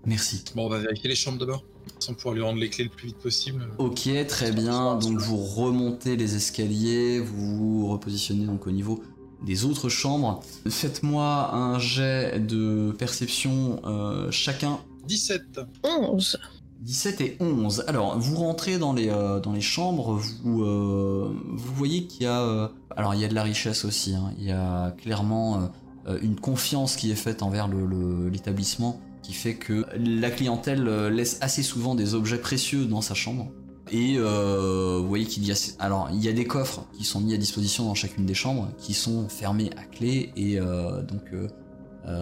[0.05, 0.43] Merci.
[0.53, 1.65] Bon, on va vérifier les chambres d'abord,
[1.97, 3.67] sans pouvoir lui rendre les clés le plus vite possible.
[3.79, 4.99] Ok, très bien.
[4.99, 9.01] Donc vous remontez les escaliers, vous vous repositionnez donc au niveau
[9.43, 10.43] des autres chambres.
[10.69, 14.77] Faites-moi un jet de perception euh, chacun.
[15.07, 16.37] 17 11.
[16.85, 17.85] 17 et 11.
[17.87, 22.25] Alors, vous rentrez dans les, euh, dans les chambres, vous, euh, vous voyez qu'il y
[22.27, 22.41] a...
[22.41, 24.13] euh, alors, il y a de la richesse aussi.
[24.13, 24.31] hein.
[24.37, 25.71] Il y a clairement
[26.21, 31.95] une confiance qui est faite envers l'établissement qui fait que la clientèle laisse assez souvent
[31.95, 33.47] des objets précieux dans sa chambre.
[33.91, 35.55] Et vous voyez qu'il y a...
[35.79, 38.69] Alors, il y a des coffres qui sont mis à disposition dans chacune des chambres,
[38.77, 41.23] qui sont fermés à clé, et donc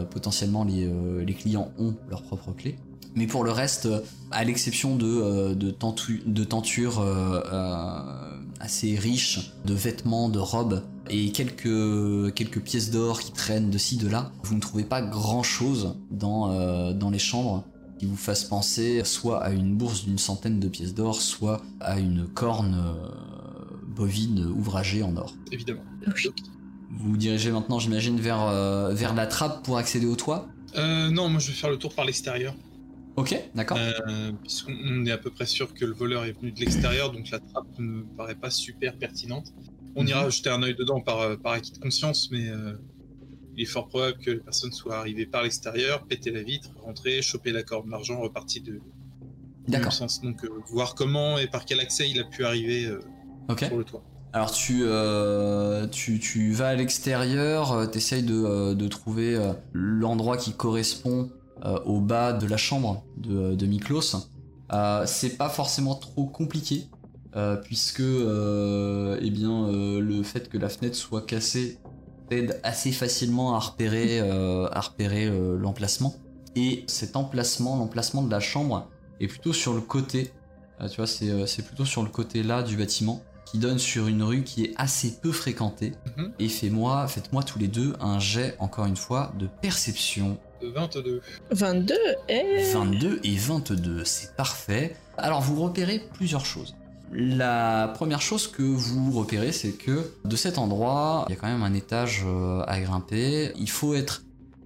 [0.10, 2.78] potentiellement les, euh, les clients ont leur propre clé.
[3.16, 4.00] Mais pour le reste, euh,
[4.32, 8.00] à l'exception de, euh, de, tentu- de tentures euh, euh,
[8.60, 13.98] assez riches, de vêtements, de robes, et quelques, quelques pièces d'or qui traînent de ci,
[13.98, 17.64] de là, vous ne trouvez pas grand-chose dans, euh, dans les chambres
[18.00, 22.00] qui vous fasse penser soit à une bourse d'une centaine de pièces d'or, soit à
[22.00, 23.10] une corne euh,
[23.96, 25.36] bovine ouvragée en or.
[25.52, 25.84] évidemment.
[26.08, 26.32] Oui.
[26.98, 31.10] Vous vous dirigez maintenant, j'imagine, vers, euh, vers la trappe pour accéder au toit Euh,
[31.10, 32.56] non, moi je vais faire le tour par l'extérieur,
[33.16, 33.78] Ok, d'accord.
[33.78, 37.12] euh, puisqu'on on est à peu près sûr que le voleur est venu de l'extérieur,
[37.12, 39.54] donc la trappe ne me paraît pas super pertinente.
[39.96, 40.32] On ira Mhm.
[40.32, 42.50] jeter un œil dedans par, euh, par acquis de conscience, mais
[43.56, 47.22] il est fort probable que les personnes soient arrivées par l'extérieur, péter la vitre, rentrer,
[47.22, 48.82] choper la corde d'argent, reparti de,
[49.68, 49.94] D'accord.
[49.94, 50.22] sens.
[50.22, 53.00] Donc voir comment et par quel accès il a pu arriver euh,
[53.50, 53.64] Ok.
[53.66, 54.04] sur le toit.
[54.34, 60.38] Alors tu, euh, tu, vas à l'extérieur, tu essayes de, euh, de trouver euh, l'endroit
[60.38, 61.30] qui correspond
[61.66, 64.16] euh, au bas de la chambre de, de Miklos.
[64.74, 66.88] Euh, c'est pas forcément trop compliqué,
[67.36, 71.78] euh, puisque euh, eh bien, euh, le fait que la fenêtre soit cassée
[72.30, 76.16] t'aide assez facilement à repérer, euh, à repérer euh, l'emplacement.
[76.56, 78.88] Et cet emplacement, l'emplacement de la chambre,
[79.20, 80.32] est plutôt sur le côté.
[80.82, 83.22] Euh, tu vois, euh, c'est plutôt sur le côté là du bâtiment,
[83.54, 85.94] qui donne sur une rue qui est assez peu fréquentée.
[86.18, 86.32] Mhm.
[86.40, 90.40] Et fais-moi, faites-moi tous les deux un jet, encore une fois, de perception.
[90.60, 91.22] De 22.
[91.52, 91.96] 22
[92.30, 92.72] et...
[92.74, 94.96] 22 et 22, c'est parfait.
[95.20, 96.76] Alors vous repérez plusieurs choses.
[97.12, 101.48] La première chose que vous repérez, c'est que de cet endroit, il y a quand
[101.48, 103.52] même un étage euh, à grimper.
[103.56, 104.24] Il faut être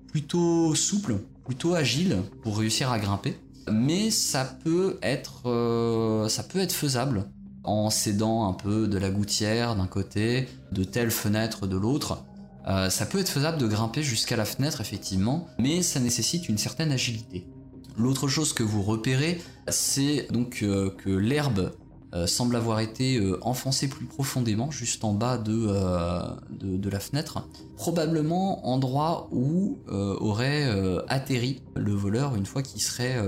[0.08, 3.38] plutôt souple, plutôt agile pour réussir à grimper.
[3.70, 7.26] Mais ça peut être, euh, ça peut être faisable
[7.68, 12.24] en s'aidant un peu de la gouttière d'un côté, de telle fenêtre de l'autre.
[12.68, 16.58] Euh, ça peut être faisable de grimper jusqu'à la fenêtre, effectivement, mais ça nécessite une
[16.58, 17.46] certaine agilité.
[17.98, 21.74] L'autre chose que vous repérez, c'est donc euh, que l'herbe
[22.14, 25.70] euh, semble avoir été enfoncée plus profondément, juste en bas de,
[26.90, 27.48] la fenêtre.
[27.76, 30.70] Probablement endroit où aurait
[31.10, 33.22] atterri le voleur une fois qu'il serait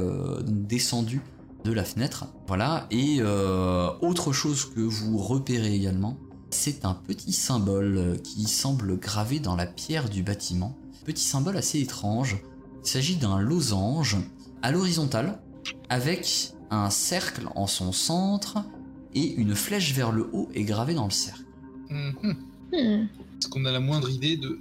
[0.45, 1.21] descendu
[1.63, 2.27] de la fenêtre.
[2.47, 6.17] Voilà, et euh, autre chose que vous repérez également,
[6.49, 10.77] c'est un petit symbole euh, qui semble gravé dans la pierre du bâtiment.
[11.05, 12.37] Petit symbole assez étrange.
[12.83, 14.17] Il s'agit d'un losange
[14.61, 15.39] à l'horizontale
[15.89, 18.63] avec un cercle en son centre
[19.13, 21.45] et une flèche vers le haut est gravée dans le cercle.
[21.89, 22.35] Mhm.
[22.71, 23.07] Hmm.
[23.39, 24.59] Est-ce qu'on a la moindre idée de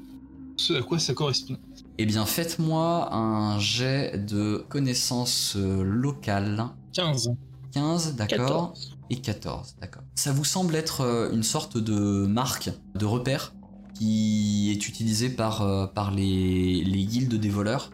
[0.59, 1.57] ce à quoi ça correspond
[1.99, 6.67] Eh bien, faites-moi un jet de connaissances euh, locales.
[6.93, 7.33] 15.
[7.73, 8.97] 15, d'accord 14.
[9.11, 10.03] et 14, d'accord.
[10.15, 13.55] Ça vous semble être euh, une sorte de marque, de repère,
[13.95, 17.91] qui est utilisée par, euh, par les, les guildes des voleurs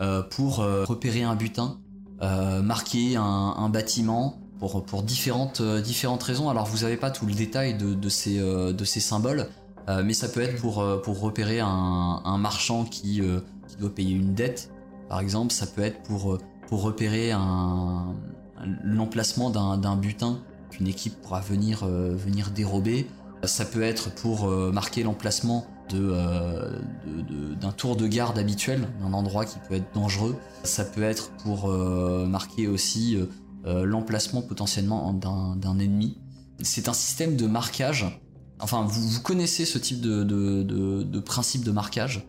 [0.00, 1.78] euh, pour repérer un butin,
[2.22, 6.48] euh, marquer un, un bâtiment pour, pour différentes, euh, différentes raisons.
[6.48, 9.48] Alors vous n'avez pas tout le détail de, de, ces, euh, de ces symboles,
[9.88, 13.76] euh, mais ça peut être pour, euh, pour repérer un, un marchand qui, euh, qui
[13.76, 14.70] doit payer une dette,
[15.08, 15.52] par exemple.
[15.52, 18.14] Ça peut être pour, pour repérer un,
[18.82, 20.38] l'emplacement d'un butin
[20.70, 23.06] qu'une équipe pourra venir, venir dérober.
[23.44, 26.16] Ça peut être pour marquer l'emplacement de,
[27.60, 30.36] d'un tour de garde habituel, d'un endroit qui peut être dangereux.
[30.62, 33.18] Ça peut être pour marquer aussi
[33.64, 36.16] l'emplacement potentiellement d'un ennemi.
[36.62, 38.06] C'est un système de marquage.
[38.60, 42.26] Enfin, vous, vous connaissez ce type de, de, de- de principe de marquage,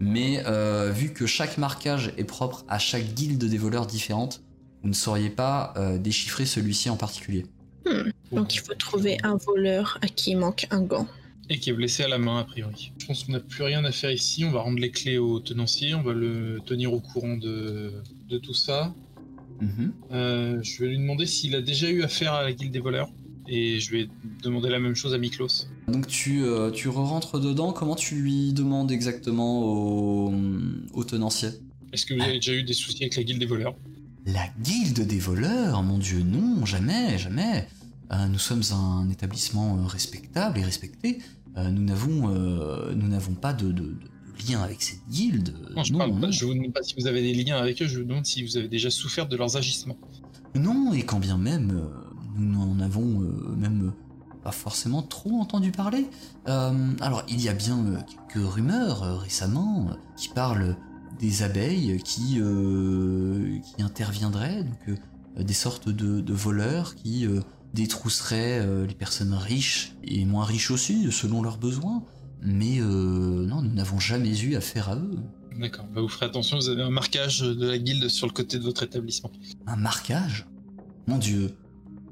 [0.00, 4.42] mais euh, vu que chaque marquage est propre à chaque guilde des voleurs différente,
[4.82, 7.46] vous ne sauriez pas euh, déchiffrer celui-ci en particulier.
[8.32, 11.06] Donc il faut trouver un voleur à qui il manque un gant.
[11.50, 12.92] Et qui est blessé à la main, a priori.
[12.98, 14.44] Je pense qu'on n'a plus rien à faire ici.
[14.44, 15.94] On va rendre les clés au tenancier.
[15.94, 18.92] On va le tenir au courant de, de tout ça.
[19.62, 19.92] Mhm.
[20.12, 23.08] Euh, je vais lui demander s'il a déjà eu affaire à la guilde des voleurs.
[23.50, 24.08] Et je vais
[24.42, 25.66] demander la même chose à Miklos.
[25.88, 30.32] Donc tu, euh, tu re-rentres dedans, comment tu lui demandes exactement au,
[30.92, 31.48] au tenancier?
[31.92, 33.74] Est-ce que vous avez déjà eu des soucis avec la guilde des voleurs?
[34.26, 35.82] La guilde des voleurs?
[35.82, 37.66] Mon dieu, non, jamais, jamais.
[38.12, 41.20] Euh, nous sommes un établissement euh, respectable et respecté.
[41.56, 42.28] Euh, nous n'avons
[42.94, 45.54] nous n'avons pas de, de- de lien avec cette guilde.
[45.74, 45.92] Non, je,
[46.30, 48.42] je vous demande pas si vous avez des liens avec eux, je vous demande si
[48.44, 49.96] vous avez déjà souffert de leurs agissements.
[50.54, 51.82] Non, et quand bien même,
[52.38, 53.92] nous n'en avons euh, même
[54.42, 56.06] pas forcément trop entendu parler.
[56.48, 60.76] Euh, alors, il y a bien euh, quelques rumeurs euh, récemment euh, qui parlent
[61.18, 67.40] des abeilles qui, euh, qui interviendraient, donc euh, des sortes de, de voleurs qui euh,
[67.74, 72.04] détrousseraient euh, les personnes riches et moins riches aussi, selon leurs besoins.
[72.40, 75.18] Mais euh, non, nous n'avons jamais eu affaire à eux.
[75.58, 78.58] D'accord, bah vous ferez attention, vous avez un marquage de la guilde sur le côté
[78.58, 79.32] de votre établissement.
[79.66, 80.46] Un marquage?
[81.08, 81.56] Mon Dieu,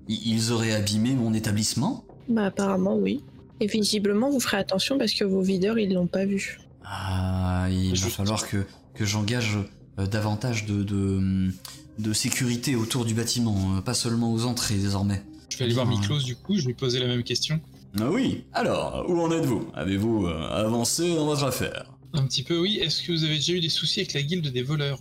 [0.09, 2.05] ils auraient abîmé mon établissement?
[2.29, 3.23] Bah apparemment oui.
[3.61, 6.59] Et visiblement vous ferez attention parce que vos videurs ils l'ont pas vu.
[6.85, 8.65] Ah, il va falloir que,
[8.95, 9.59] que j'engage
[9.99, 11.51] euh, davantage de, de,
[11.99, 15.23] de sécurité autour du bâtiment, euh, pas seulement aux entrées désormais.
[15.49, 15.87] Je vais aller voir.
[15.87, 17.61] Miklos du coup, je vais lui poser la même question.
[17.99, 19.71] Ah oui Alors, où en êtes-vous?
[19.75, 21.93] Avez-vous euh, avancé dans votre affaire?
[22.13, 24.47] Un petit peu oui, est-ce que vous avez déjà eu des soucis avec la guilde
[24.53, 25.01] des voleurs?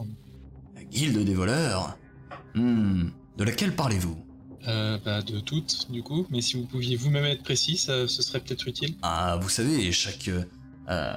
[0.75, 1.97] La guilde des voleurs?
[2.55, 4.17] Hmm, de laquelle parlez-vous?
[4.67, 8.21] Euh, Bah de toutes du coup, mais si vous pouviez vous-même être précis, ça, ce
[8.21, 8.95] serait peut-être utile.
[9.01, 10.29] Ah, vous savez, chaque,
[10.89, 11.13] euh,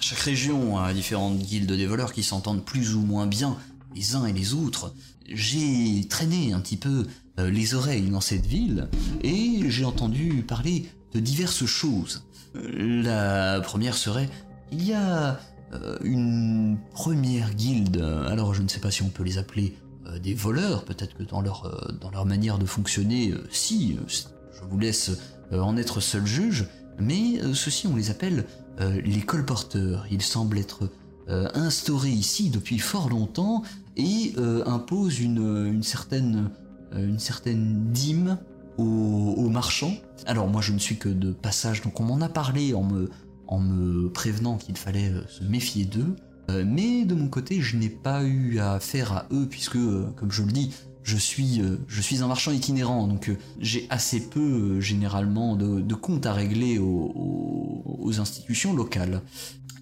[0.00, 3.56] chaque région a différentes guildes des voleurs qui s'entendent plus ou moins bien
[3.94, 4.94] les uns et les autres.
[5.28, 7.06] J'ai traîné un petit peu
[7.38, 8.88] euh, les oreilles dans cette ville
[9.22, 12.24] et j'ai entendu parler de diverses choses.
[12.56, 14.28] Euh, La première serait,
[14.72, 15.38] il y a
[15.72, 19.89] euh, une première guilde, alors je ne sais pas si on peut les appeler euh,
[20.22, 24.06] des voleurs, peut-être que dans leur, euh, dans leur manière de fonctionner, euh, si, euh,
[24.52, 25.10] je vous laisse
[25.52, 26.66] euh, en être seul juge,
[26.98, 28.46] mais euh, ceux-ci on les appelle
[28.80, 30.06] euh, les colporteurs.
[30.10, 30.90] Ils semblent être
[31.28, 33.62] euh, instaurés ici depuis fort longtemps
[33.96, 36.50] et euh, imposent une, une certaine,
[36.94, 38.38] euh, une certaine dîme
[38.78, 39.94] aux, marchands.
[40.26, 43.10] Alors moi je ne suis que de passage, donc on m'en a parlé en me,
[43.46, 46.16] en me prévenant qu'il fallait euh, se méfier d'eux.
[46.50, 50.06] Euh, mais de mon côté, je n'ai pas eu à faire à eux puisque, euh,
[50.16, 55.56] comme je le dis, je suis, euh, un marchand itinérant, donc j'ai assez peu généralement
[55.56, 59.22] de, comptes à régler aux, institutions locales.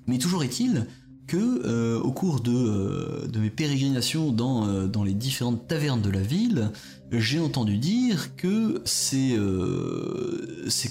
[0.06, 0.86] Mais toujours est-il
[1.26, 6.70] que au cours de, mes pérégrinations dans, les différentes tavernes de la ville,
[7.10, 9.36] j'ai entendu dire que ces,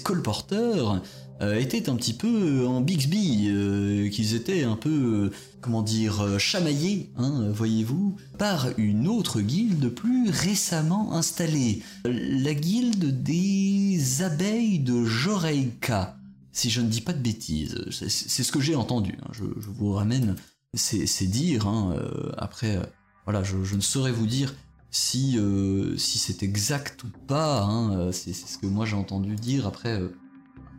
[0.02, 1.00] colporteurs
[1.40, 6.38] étaient un petit peu en Bixby, euh, qu'ils étaient un peu, euh, comment dire, euh,
[6.38, 15.04] chamaillés, hein, voyez-vous, par une autre guilde plus récemment installée, la guilde des abeilles de
[15.04, 16.16] Joreika,
[16.52, 17.84] si je ne dis pas de bêtises.
[17.90, 19.30] C'est c'est ce que j'ai entendu, hein.
[19.32, 20.34] je, vous ramène
[20.74, 22.82] ces, ces dires, hein, euh, après, euh,
[23.24, 24.54] voilà, je, je ne saurais vous dire
[24.90, 28.96] si, euh, si c'est exact ou pas, hein, euh, c'est c'est ce que moi j'ai
[28.96, 30.08] entendu dire, après, euh,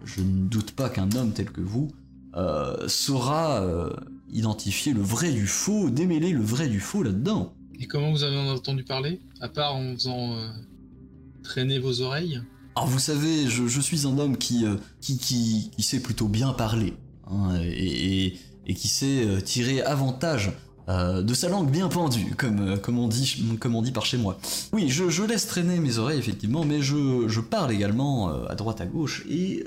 [0.06, 1.92] je ne doute pas qu'un homme tel que vous
[2.36, 3.90] euh, saura euh,
[4.32, 7.54] identifier le vrai du faux, démêler le vrai du faux là-dedans.
[7.80, 10.48] Et comment vous avez entendu parler À part en faisant euh,
[11.44, 12.42] traîner vos oreilles?
[12.76, 14.66] Alors vous savez, je, je suis un homme qui,
[15.02, 16.94] qui, qui, qui sait plutôt bien parler,
[17.28, 20.52] hein, et, et, et qui sait tirer avantage
[20.90, 24.40] euh, de sa langue bien pendue, comme, euh, comme, on, dit, par chez moi.
[24.74, 28.88] Oui, je, laisse traîner mes oreilles, effectivement, mais je, parle également euh, à droite à
[28.88, 29.64] gauche, et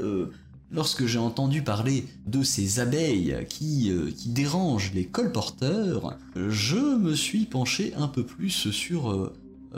[0.73, 3.93] lorsque j'ai entendu parler de ces abeilles qui,
[4.27, 9.31] dérangent les colporteurs, je me suis penché un peu plus sur...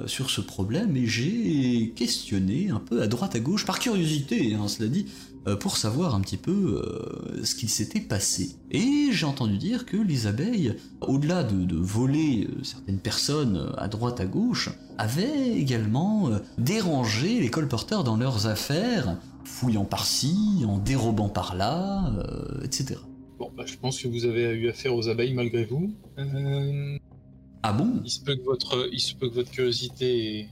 [0.06, 4.88] ce problème et j'ai questionné un peu à droite à gauche, par curiosité, hein, cela
[4.88, 5.06] dit,
[5.56, 8.56] pour savoir un petit peu euh, ce qu'il s'était passé.
[8.70, 13.72] Et j'ai entendu dire que les abeilles, au-delà de, de voler euh, certaines personnes euh,
[13.76, 20.64] à droite à gauche, avaient également euh, dérangé les colporteurs dans leurs affaires, fouillant par-ci,
[20.66, 23.00] en dérobant par-là, euh, etc.
[23.38, 25.92] Bon, bah, je pense que vous avez eu affaire aux abeilles malgré vous.
[26.18, 26.96] Euh,
[27.62, 28.00] Ah bon?
[28.04, 30.48] il, se peut que votre, il se peut que votre curiosité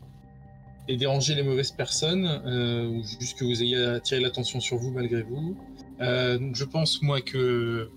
[0.88, 4.90] ait dérangé les mauvaises personnes, euh, ou juste que vous ayez attiré l'attention sur vous
[4.90, 5.56] malgré vous.
[6.00, 7.88] Euh, je pense, moi, que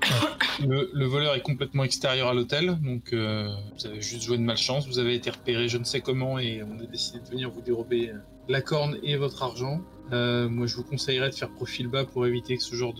[0.66, 4.42] le, le voleur est complètement extérieur à l'hôtel, donc euh, vous avez juste joué de
[4.42, 7.50] malchance, vous avez été repéré je ne sais comment, et on a décidé de venir
[7.50, 8.12] vous dérober
[8.48, 9.80] la corne et votre argent.
[10.12, 12.94] Euh, moi, je vous conseillerais de faire profil bas pour éviter que ce genre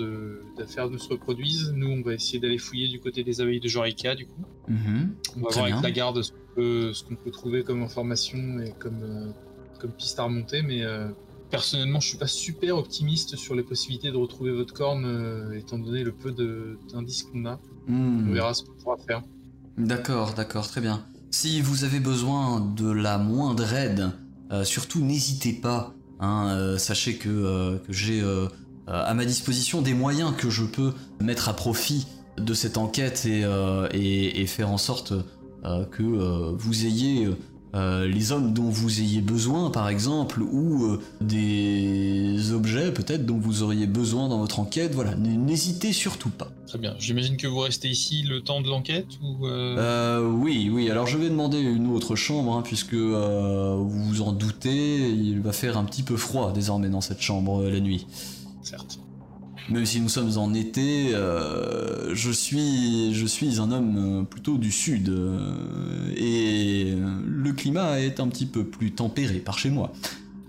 [0.56, 1.72] d'affaires ne se reproduisent.
[1.74, 4.44] Nous, on va essayer d'aller fouiller du côté des abeilles de Jorica, du coup.
[4.68, 5.14] Mhm.
[5.36, 5.76] On va Très voir bien.
[5.76, 6.30] avec la garde ce
[7.04, 9.30] qu'on peut, trouver comme information et comme, euh,
[9.78, 11.08] comme piste à remonter, mais euh,
[11.50, 16.04] personnellement, je suis pas super optimiste sur les possibilités de retrouver votre corne, étant donné
[16.04, 16.32] le peu
[16.92, 17.58] d'indices qu'on a.
[17.88, 18.28] Hmm.
[18.28, 19.22] On verra ce qu'on pourra faire.
[19.78, 21.04] D'accord, d'accord, très bien.
[21.30, 24.10] Si vous avez besoin de la moindre aide,
[24.64, 25.94] surtout n'hésitez pas.
[26.20, 28.48] Hein, euh, sachez que, euh, j'ai euh,
[28.86, 32.06] à ma disposition des moyens que je peux mettre à profit
[32.38, 35.12] de cette enquête et, faire en sorte
[35.92, 37.28] que vous ayez
[37.74, 43.38] euh, les hommes dont vous ayez besoin, par exemple, ou euh, des objets peut-être dont
[43.38, 44.92] vous auriez besoin dans votre enquête.
[44.94, 46.50] Voilà, n'hésitez surtout pas.
[46.66, 46.94] Très bien.
[46.98, 50.90] J'imagine que vous restez ici le temps de l'enquête ou euh, oui, oui.
[50.90, 55.52] Alors je vais demander une autre chambre, hein, puisque vous vous en doutez, il va
[55.52, 58.06] faire un petit peu froid désormais dans cette chambre la nuit.
[58.62, 58.98] certes.
[59.68, 64.58] Même si nous sommes en été, euh, je suis, je suis un homme euh, plutôt
[64.58, 66.94] du sud, euh, et
[67.26, 69.92] le climat est un petit peu plus tempéré par chez moi.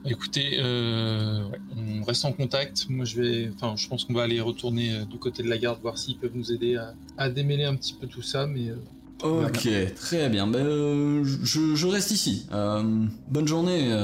[0.04, 2.88] Écoutez, euh, ouais, on reste en contact.
[2.90, 5.60] Moi, je vais, enfin, je pense qu'on va aller retourner euh, du côté de la
[5.60, 8.70] garde voir s'ils peuvent nous aider à, à démêler un petit peu tout ça, mais
[8.70, 8.76] euh,
[9.24, 10.48] Ok, très bien.
[10.48, 12.48] Ben, je, je reste ici.
[12.50, 13.96] Bonne journée.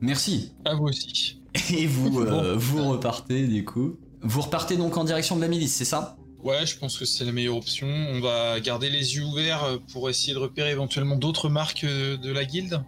[0.00, 0.50] merci.
[0.64, 1.38] à vous aussi.
[1.72, 2.56] Et vous, Bon.
[2.56, 3.94] vous repartez du coup.
[4.24, 6.16] Vous repartez donc en direction de la milice, c'est ça?
[6.42, 7.86] Ouais, je pense que c'est la meilleure option.
[7.86, 12.16] On va garder les yeux ouverts euh, pour essayer de repérer éventuellement d'autres marques euh,
[12.16, 12.82] de la guilde.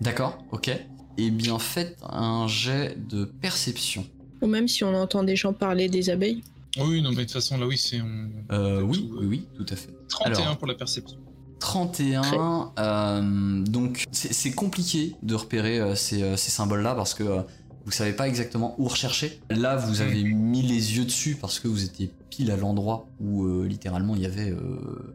[0.00, 0.70] D'accord, ok.
[1.18, 4.06] Eh bien, faites un jet de perception.
[4.42, 6.42] Ou même si on entend des gens parler des abeilles.
[6.78, 9.46] Oui, non, mais de toute façon, là, oui, c'est on- Euh, oui, Tout, oui, oui,
[9.56, 9.90] tout à fait.
[10.08, 10.56] 31 Alors.
[10.58, 11.18] pour la perception.
[11.58, 17.22] 31, euh, donc c'est c'est compliqué de repérer euh, ces, euh, ces symboles-là parce que
[17.22, 17.42] euh,
[17.90, 19.40] vous savez pas exactement où rechercher.
[19.50, 23.44] Là, vous avez mis les yeux dessus parce que vous étiez pile à l'endroit où
[23.44, 25.12] euh, littéralement il y avait, euh,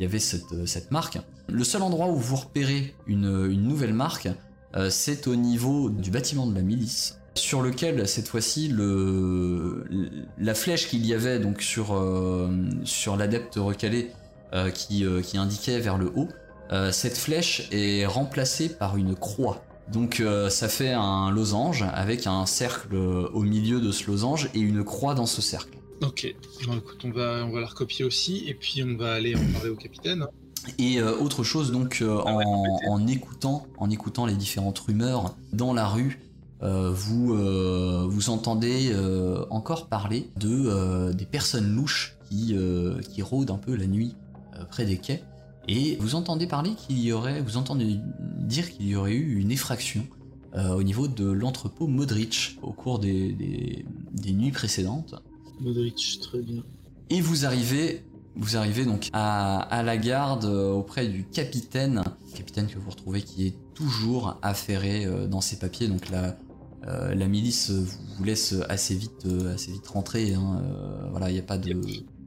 [0.00, 1.20] y avait cette, euh, cette marque.
[1.48, 4.28] Le seul endroit où vous repérez une, une nouvelle marque,
[4.90, 9.86] c'est au niveau du bâtiment de la milice, sur lequel cette fois-ci le,
[10.36, 11.98] la flèche qu'il y avait donc sur,
[12.84, 14.10] sur l'adepte recalé
[14.74, 16.28] qui, qui indiquait vers le haut,
[16.90, 19.64] cette flèche est remplacée par une croix.
[19.92, 24.58] Donc euh, ça fait un losange avec un cercle au milieu de ce losange et
[24.60, 25.78] une croix dans ce cercle.
[26.02, 26.34] Ok,
[26.66, 29.52] bon, écoute, on va, on va la recopier aussi, et puis on va aller en
[29.54, 30.22] parler au capitaine.
[30.22, 30.28] hein.
[30.78, 34.78] Et euh, autre chose donc euh, Ah ouais, en, en écoutant en écoutant les différentes
[34.80, 36.20] rumeurs dans la rue,
[36.60, 38.92] vous vous entendez
[39.50, 42.56] encore parler de des personnes louches qui
[43.12, 44.16] qui rôdent un peu la nuit
[44.70, 45.22] près des quais
[45.68, 47.98] et vous entendez parler qu'il y aurait vous entendez
[48.38, 50.06] dire qu'il y aurait eu une effraction
[50.54, 55.14] euh, au niveau de l'entrepôt Modric au cours des, des, des nuits précédentes.
[55.60, 56.62] Modric, très bien.
[57.10, 58.04] Et vous arrivez,
[58.36, 62.02] vous arrivez donc à, à la garde euh, auprès du capitaine,
[62.34, 65.88] capitaine que vous retrouvez qui est toujours affairé euh, dans ses papiers.
[65.88, 66.36] Donc la,
[66.86, 67.72] la milice
[68.16, 70.34] vous laisse assez vite, assez vite rentrer.
[70.34, 70.62] hein,
[71.10, 71.74] voilà, il n'y a pas de.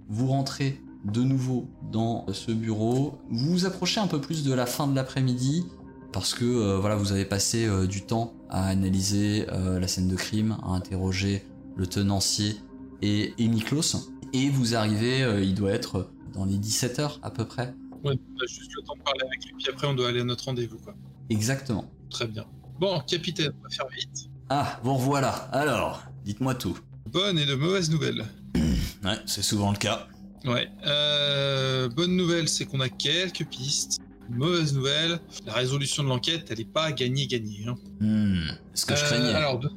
[0.09, 3.19] Vous rentrez de nouveau dans ce bureau.
[3.29, 5.65] Vous vous approchez un peu plus de la fin de l'après-midi
[6.11, 10.07] parce que euh, voilà, vous avez passé euh, du temps à analyser euh, la scène
[10.07, 11.45] de crime, à interroger
[11.75, 12.55] le tenancier
[13.01, 14.09] et, et Miklos.
[14.33, 17.73] Et vous arrivez, il doit être dans les 17 heures à peu près.
[18.03, 20.21] Ouais, on a juste le temps de parler avec lui, puis après on doit aller
[20.21, 20.93] à notre rendez-vous, quoi.
[21.29, 21.85] Exactement.
[22.11, 22.45] Très bien.
[22.79, 24.29] Bon, capitaine, on va faire vite.
[24.49, 25.29] Ah, vous revoilà.
[25.51, 26.77] Alors, dites-moi tout.
[27.11, 28.25] Bonne et de mauvaises nouvelles.
[29.01, 30.09] Ouais, c'est souvent le cas.
[30.45, 30.69] Ouais.
[30.85, 33.99] Euh, bonne nouvelle, c'est qu'on a quelques pistes.
[34.29, 37.65] Mauvaise nouvelle, la résolution de l'enquête, elle est pas gagnée gagnée.
[37.67, 37.75] Hein.
[37.99, 39.33] Hmm, ce que je Euh, craignais.
[39.33, 39.69] alors, de,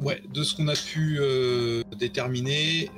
[0.00, 2.90] ouais, de ce qu'on a pu euh, déterminer,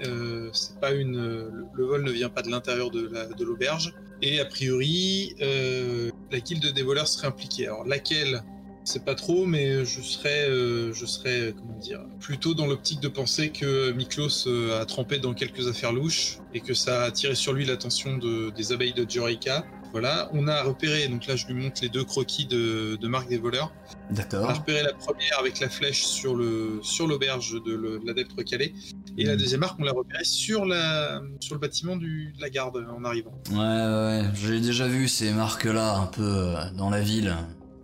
[0.53, 3.95] c'est pas une, le, le vol ne vient pas de l'intérieur de la- de l'auberge.
[4.23, 7.67] Et a priori, la guilde des voleurs serait impliquée.
[7.69, 8.43] Alors laquelle
[8.89, 13.01] c'est pas trop, mais je serais, euh, je serais, euh, comment dire, plutôt dans l'optique
[13.01, 17.05] de penser que Miklos euh, a trempé dans quelques affaires louches et que ça a
[17.07, 19.65] attiré sur lui l'attention de- des abeilles de Jorica.
[19.93, 23.29] Voilà, on a repéré, donc là je lui montre les deux croquis de, de Marc
[23.29, 23.73] des voleurs.
[24.11, 24.55] On a D'accord.
[24.59, 28.75] repéré la première avec la flèche sur le sur l'auberge de le- de l'adepte recalé.
[29.17, 29.39] Et la Mhm.
[29.41, 33.03] deuxième marque, on l'a repérée sur, la, sur le bâtiment du, de la garde en
[33.05, 33.33] arrivant.
[33.51, 34.23] Ouais, ouais.
[34.35, 37.35] J'ai déjà vu ces marques-là un peu dans la ville.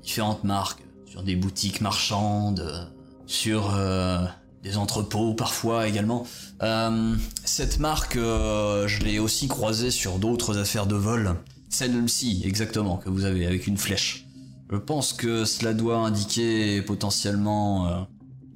[0.03, 0.83] Différentes marques.
[1.15, 2.59] Sur des boutiques marchandes.
[2.59, 2.85] euh,
[3.27, 4.25] Sur euh,
[4.65, 6.27] des entrepôts parfois également.
[6.61, 11.37] Euh, cette marque, je l'ai aussi croisée sur d'autres affaires de vol.
[11.69, 14.27] Celle-ci, exactement, que vous avez avec une flèche.
[14.73, 18.09] Je pense que cela doit indiquer potentiellement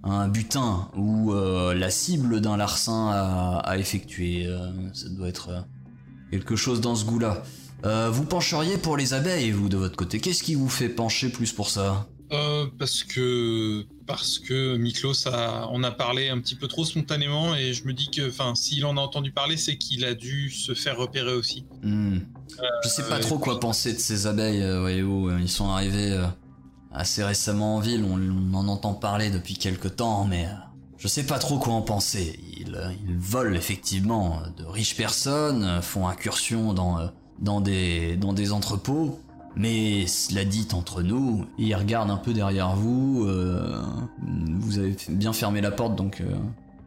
[0.03, 4.53] un butin ou la cible d'un larcin à, à effectuer.
[4.95, 5.65] Ça doit être
[6.33, 7.45] quelque chose dans ce goût-là.
[8.11, 10.19] Vous pencheriez pour les abeilles, vous, de votre côté.
[10.19, 12.09] Qu'est-ce qui vous fait pencher plus pour ça?
[12.33, 17.55] Euh, parce que parce que Miklos a on a parlé un petit peu trop spontanément
[17.55, 20.51] et je me dis que enfin s'il en a entendu parler c'est qu'il a dû
[20.51, 21.65] se faire repérer aussi.
[21.83, 22.19] Hmm.
[22.85, 25.31] Je sais pas Euh, trop quoi penser de ces abeilles, euh, voyez-vous.
[25.39, 26.27] Ils sont arrivés euh,
[26.93, 30.51] assez récemment en ville, on, on en entend parler depuis quelque temps, mais euh,
[30.99, 32.39] je sais pas trop quoi en penser.
[32.59, 37.07] Ils, euh, ils volent effectivement euh, de riches personnes, euh, font incursion dans, euh,
[37.39, 39.21] dans, des, dans des entrepôts,
[39.57, 43.83] mais cela dit entre nous, ils regardent un peu derrière vous, euh,
[44.61, 46.21] vous avez bien fermé la porte donc...
[46.21, 46.37] euh,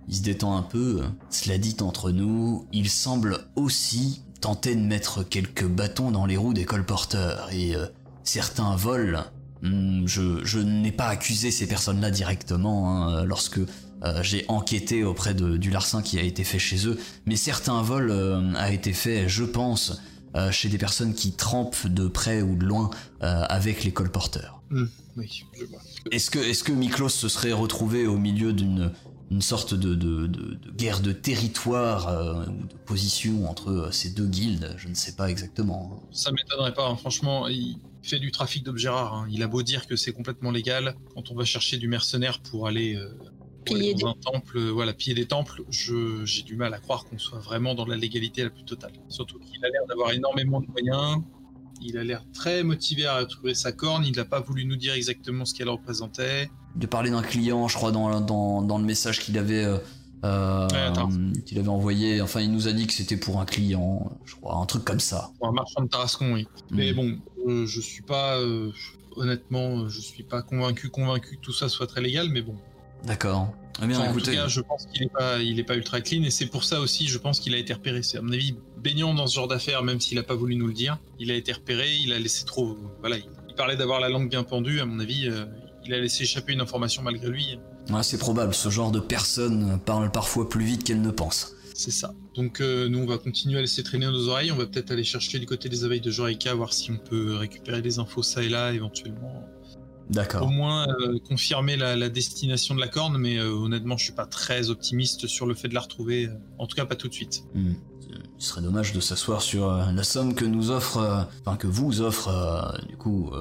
[0.07, 1.03] il se détend un peu.
[1.29, 6.53] Cela dit entre nous, il semble aussi tenter de mettre quelques bâtons dans les roues
[6.53, 7.85] des colporteurs et euh,
[8.23, 9.19] certains vols.
[9.61, 13.59] Hmm, je, n'ai pas accusé ces personnes-là directement hein, lorsque
[14.23, 18.11] j'ai enquêté auprès du larcin qui a été fait chez eux, mais certains vols
[18.57, 20.01] a été fait, je pense,
[20.35, 22.89] euh, chez des personnes qui trempent de près ou de loin
[23.23, 24.61] euh, avec les colporteurs.
[25.17, 25.79] Oui, je vois.
[26.11, 28.91] Est-ce que, est-ce que Miklos se serait retrouvé au milieu d'une
[29.29, 33.91] une sorte de, de, de- de guerre de territoire euh, ou de position entre euh,
[33.91, 34.73] ces deux guildes?
[34.77, 36.03] Je ne sais pas exactement.
[36.11, 36.97] Ça m'étonnerait pas, hein.
[36.97, 39.13] franchement, il fait du trafic d'objets rares.
[39.13, 39.27] hein.
[39.31, 42.67] Il a beau dire que c'est complètement légal, quand on va chercher du mercenaire pour
[42.67, 42.95] aller,
[43.65, 47.17] Piller dans un temple, euh, voilà, piller des temples, j'ai du mal à croire qu'on
[47.17, 48.91] soit vraiment dans la légalité la plus totale.
[49.09, 51.21] Surtout qu'il a l'air d'avoir énormément de moyens,
[51.81, 54.93] il a l'air très motivé à retrouver sa corne, il n'a pas voulu nous dire
[54.93, 56.49] exactement ce qu'elle représentait.
[56.75, 59.77] De parler d'un client, je crois, dans, dans, dans le message qu'il avait, euh,
[60.23, 62.21] euh, Ouais, qu'il avait envoyé.
[62.21, 64.99] Enfin, il nous a dit que c'était pour un client, je crois, un truc comme
[64.99, 65.31] ça.
[65.39, 66.47] Pour un marchand de Tarascon, oui.
[66.69, 66.95] Mais Hmm.
[66.95, 68.71] bon, euh, je suis pas, euh,
[69.15, 72.55] honnêtement, je suis pas convaincu, convaincu que tout ça soit très légal, mais bon,
[73.05, 73.53] D'accord.
[73.81, 76.23] Bien, Enfin, en tout cas, je pense qu'il est pas, il est pas ultra clean
[76.23, 78.03] et c'est pour ça aussi, je pense qu'il a été repéré.
[78.03, 80.67] C'est à mon avis baignant dans ce genre d'affaires, même s'il a pas voulu nous
[80.67, 80.99] le dire.
[81.19, 84.29] Il a été repéré, il a laissé trop, voilà, il, il parlait d'avoir la langue
[84.29, 84.81] bien pendue.
[84.81, 85.45] À mon avis, euh,
[85.85, 87.57] il a laissé échapper une information malgré lui.
[87.89, 88.53] ouais, c'est probable.
[88.53, 91.55] Ce genre de personnes parlent parfois plus vite qu'elles ne pensent.
[91.73, 92.13] C'est ça.
[92.35, 94.51] Donc euh, nous, on va continuer à laisser traîner nos oreilles.
[94.51, 97.35] On va peut-être aller chercher du côté des abeilles de Jorika, voir si on peut
[97.35, 99.43] récupérer des infos ça et là, éventuellement.
[100.09, 100.49] Au D'accord.
[100.49, 104.25] moins euh, confirmer la, la destination de la corne, mais euh, honnêtement, je suis pas
[104.25, 106.27] très optimiste sur le fait de la retrouver.
[106.27, 107.43] euh, En tout cas, pas tout de suite.
[107.55, 107.73] Hmm.
[108.37, 112.75] Il serait dommage de s'asseoir sur la somme que nous offre, enfin que vous offre,
[112.89, 113.31] du coup,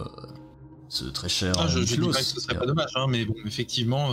[0.88, 1.54] ce très cher.
[1.58, 4.12] Ah, je, je dis pas que ce serait pas dommage, hein, mais bon, effectivement,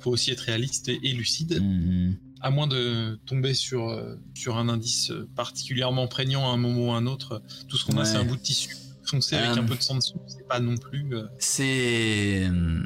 [0.00, 3.96] faut aussi être réaliste et, et lucide, Hmm, à moins de tomber sur,
[4.34, 7.40] sur un indice particulièrement prégnant à un moment ou à un autre.
[7.68, 9.82] Tout ce qu'on a, c'est un bout de tissu foncé avec Euh, un peu de
[9.82, 10.20] sang dessous.
[10.26, 11.14] C'est pas non plus.
[11.14, 12.84] euh, Ces hmm,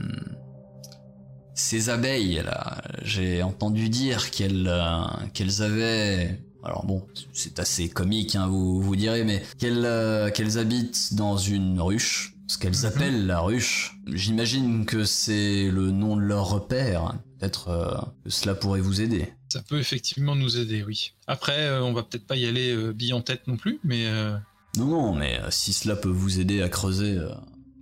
[1.55, 6.41] ces abeilles là, j'ai entendu dire qu'elles euh, qu'elles avaient.
[6.63, 11.37] Alors bon, c'est assez comique, hein, vous vous direz, mais qu'elles euh, qu'elles habitent dans
[11.39, 12.85] une ruche, ce qu'elles Mhm.
[12.87, 13.97] appellent la ruche.
[14.13, 17.15] J'imagine que c'est le nom de leur repère.
[17.39, 17.95] Peut-être euh,
[18.25, 19.33] que cela pourrait vous aider.
[19.51, 21.13] Ça peut effectivement nous aider, oui.
[21.27, 24.07] Après, euh, on va peut-être pas y aller euh, bille en tête non plus, mais
[24.07, 24.37] euh,
[24.77, 27.31] Non, non, mais euh, si cela peut vous aider à creuser euh,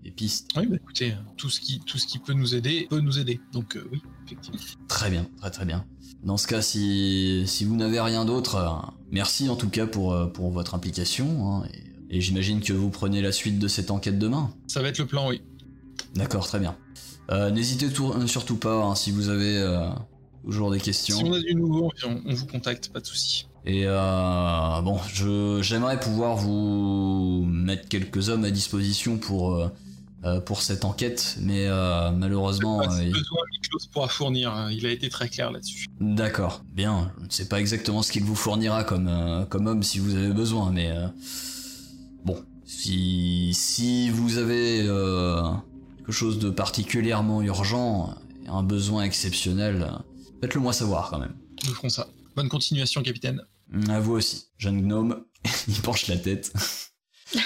[0.02, 3.00] des pistes, oui, bah, écoutez, tout ce qui tout ce qui peut nous aider peut
[3.00, 3.40] nous aider.
[3.52, 4.60] Donc euh, oui, effectivement.
[4.88, 5.84] Très bien, très très bien.
[6.22, 10.50] Dans ce cas, si, si vous n'avez rien d'autre, merci en tout cas pour, pour
[10.50, 11.48] votre implication.
[11.62, 14.54] hein, et et j'imagine que vous prenez la suite de cette enquête demain.
[14.68, 15.42] Ça va être le plan, oui.
[16.14, 16.76] D'accord, très bien.
[17.30, 19.88] Euh, N'hésitez tout- surtout pas hein, si vous avez euh,
[20.44, 21.16] toujours des questions.
[21.16, 23.48] Si on a du nouveau, on, on vous contacte, pas de souci.
[23.66, 29.68] Et euh, bon, je j'aimerais pouvoir vous mettre quelques hommes à disposition pour euh,
[30.24, 34.52] euh, pour cette enquête, mais euh, malheureusement, Pas si il- besoin, Miklos pourra fournir.
[34.52, 34.70] hein.
[34.70, 35.86] Il a été très clair là-dessus.
[36.00, 37.10] D'accord, bien.
[37.20, 40.32] Je ne sais pas exactement ce qu'il vous fournira comme, comme homme si vous avez
[40.32, 40.92] besoin, mais
[42.24, 42.36] bon,
[42.66, 44.78] si, si vous avez
[45.98, 48.14] quelque chose de particulièrement urgent,
[48.46, 49.90] un besoin exceptionnel,
[50.42, 51.34] faites-le moi savoir quand même.
[51.66, 52.08] Nous ferons ça.
[52.36, 53.42] Bonne continuation, capitaine.
[53.88, 55.24] À vous aussi, jeune gnome,
[55.68, 56.52] il penche la tête.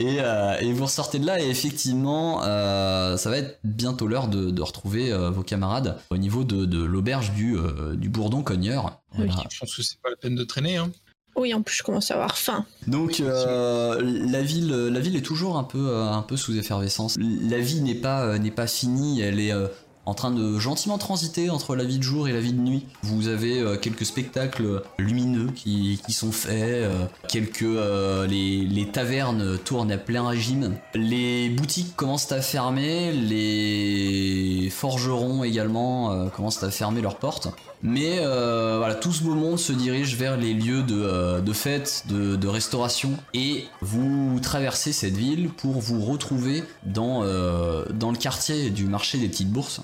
[0.00, 4.26] Et, euh, et vous ressortez de là et effectivement, euh, ça va être bientôt l'heure
[4.26, 8.42] de, de retrouver euh, vos camarades au niveau de, de l'auberge du, euh, du Bourdon
[8.42, 9.00] Cogneur.
[9.16, 9.26] Oui.
[9.26, 9.44] Voilà.
[9.48, 10.76] Je pense que c'est pas la peine de traîner.
[10.76, 10.90] Hein.
[11.36, 12.66] Oui, en plus, je commence à avoir faim.
[12.88, 17.16] Donc euh, la ville, la ville est toujours un peu, un peu sous effervescence.
[17.18, 19.20] La vie n'est pas, n'est pas finie.
[19.20, 19.68] Elle est euh,
[20.04, 22.86] en train de gentiment transiter entre la vie de jour et la vie de nuit.
[23.02, 29.58] Vous avez euh, quelques spectacles lumineux qui, qui sont faits, euh, quelques euh, les, tavernes
[29.58, 37.00] tournent à plein régime, les boutiques commencent à fermer, les forgerons également commencent à fermer
[37.00, 37.48] leurs portes.
[37.82, 41.52] Mais euh, voilà, tout ce beau monde se dirige vers les lieux de, euh, de
[41.52, 48.70] fête, de, restauration, et vous traversez cette ville pour vous retrouver dans, euh, le quartier
[48.70, 49.80] du marché des petites bourses.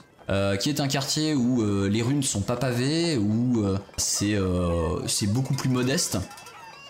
[0.61, 3.65] qui est un quartier où les rues ne sont pas pavées, où
[3.97, 4.37] c'est
[5.27, 6.19] beaucoup plus modeste.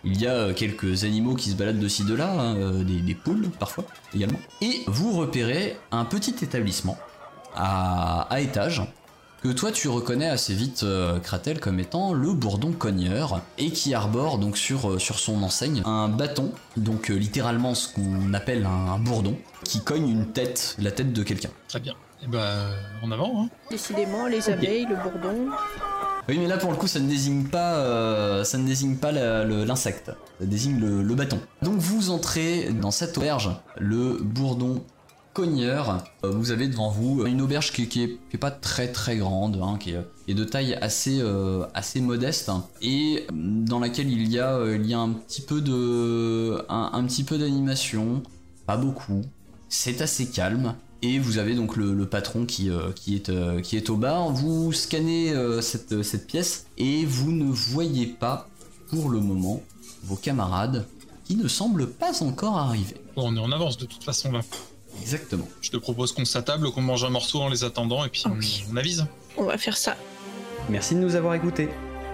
[0.05, 3.15] Il y a quelques animaux qui se baladent de ci de là, hein, des, des
[3.15, 3.85] poules parfois
[4.15, 4.39] également.
[4.61, 6.99] Et vous repérez un petit établissement
[7.55, 8.83] à, à étage
[9.43, 13.95] que toi tu reconnais assez vite euh, Kratel comme étant le bourdon cogneur et qui
[13.95, 18.67] arbore donc sur, euh, sur son enseigne un bâton, donc euh, littéralement ce qu'on appelle
[18.67, 21.51] un, un bourdon, qui cogne une tête, la tête de quelqu'un.
[21.69, 21.95] Très bien.
[22.23, 22.73] Et bah, euh,
[23.03, 23.43] en avant.
[23.45, 23.49] Hein.
[23.71, 25.47] Décidément, les abeilles, le bourdon.
[26.29, 29.13] Oui mais là pour le coup ça ne désigne pas, euh, ça ne désigne pas
[29.13, 31.39] la- le- l'insecte, ça désigne le, le bâton.
[31.63, 34.83] Donc vous entrez dans cette auberge, le bourdon
[35.41, 39.93] Euh, Vous avez devant vous une auberge qui, qui pas très très grande, hein, qui,
[39.93, 42.51] est, de taille assez, euh, assez modeste
[42.83, 45.43] et dans laquelle il y a, euh, un petit
[47.25, 48.23] peu d'animation,
[48.67, 49.23] pas beaucoup.
[49.69, 50.75] C'est assez calme.
[51.03, 54.31] Et vous avez donc le, patron qui, est, au bar.
[54.31, 58.49] Vous scannez cette, pièce et vous ne voyez pas
[58.91, 59.63] pour le moment
[60.03, 60.87] vos camarades
[61.25, 62.97] qui ne semblent pas encore arriver.
[63.15, 64.41] On est en avance de toute façon là.
[65.01, 65.49] Exactement.
[65.61, 68.39] Je te propose qu'on s'attable, qu'on mange un morceau en les attendant et puis on,
[68.73, 69.07] on avise.
[69.37, 69.97] On va faire ça.
[70.69, 71.69] Merci de nous avoir écoutés.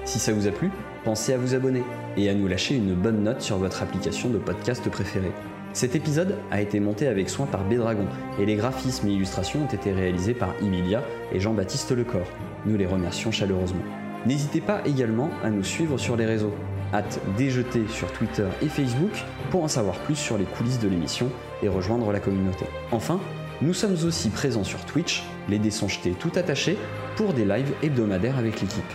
[0.04, 0.70] Si ça vous a plu,
[1.04, 1.82] pensez à vous abonner
[2.16, 5.32] et à nous lâcher une bonne note sur votre application de podcast préférée.
[5.72, 8.06] Cet épisode a été monté avec soin par Bédragon
[8.38, 12.26] et les graphismes et illustrations ont été réalisés par Emilia et Jean-Baptiste Lecor.
[12.64, 13.82] Nous les remercions chaleureusement.
[14.24, 16.54] N'hésitez pas également à nous suivre sur les réseaux.
[16.92, 19.10] Hâte déjeter sur Twitter et Facebook
[19.50, 21.28] pour en savoir plus sur les coulisses de l'émission
[21.64, 22.66] et rejoindre la communauté.
[22.92, 23.18] Enfin,
[23.62, 25.70] Nous sommes aussi présents sur Twitch, les dés
[26.18, 26.76] tout attachés,
[27.16, 28.92] pour des lives hebdomadaires avec l'équipe.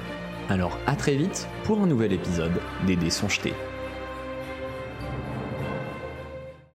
[0.49, 3.68] Alors à très vite pour un nouvel épisode des dés.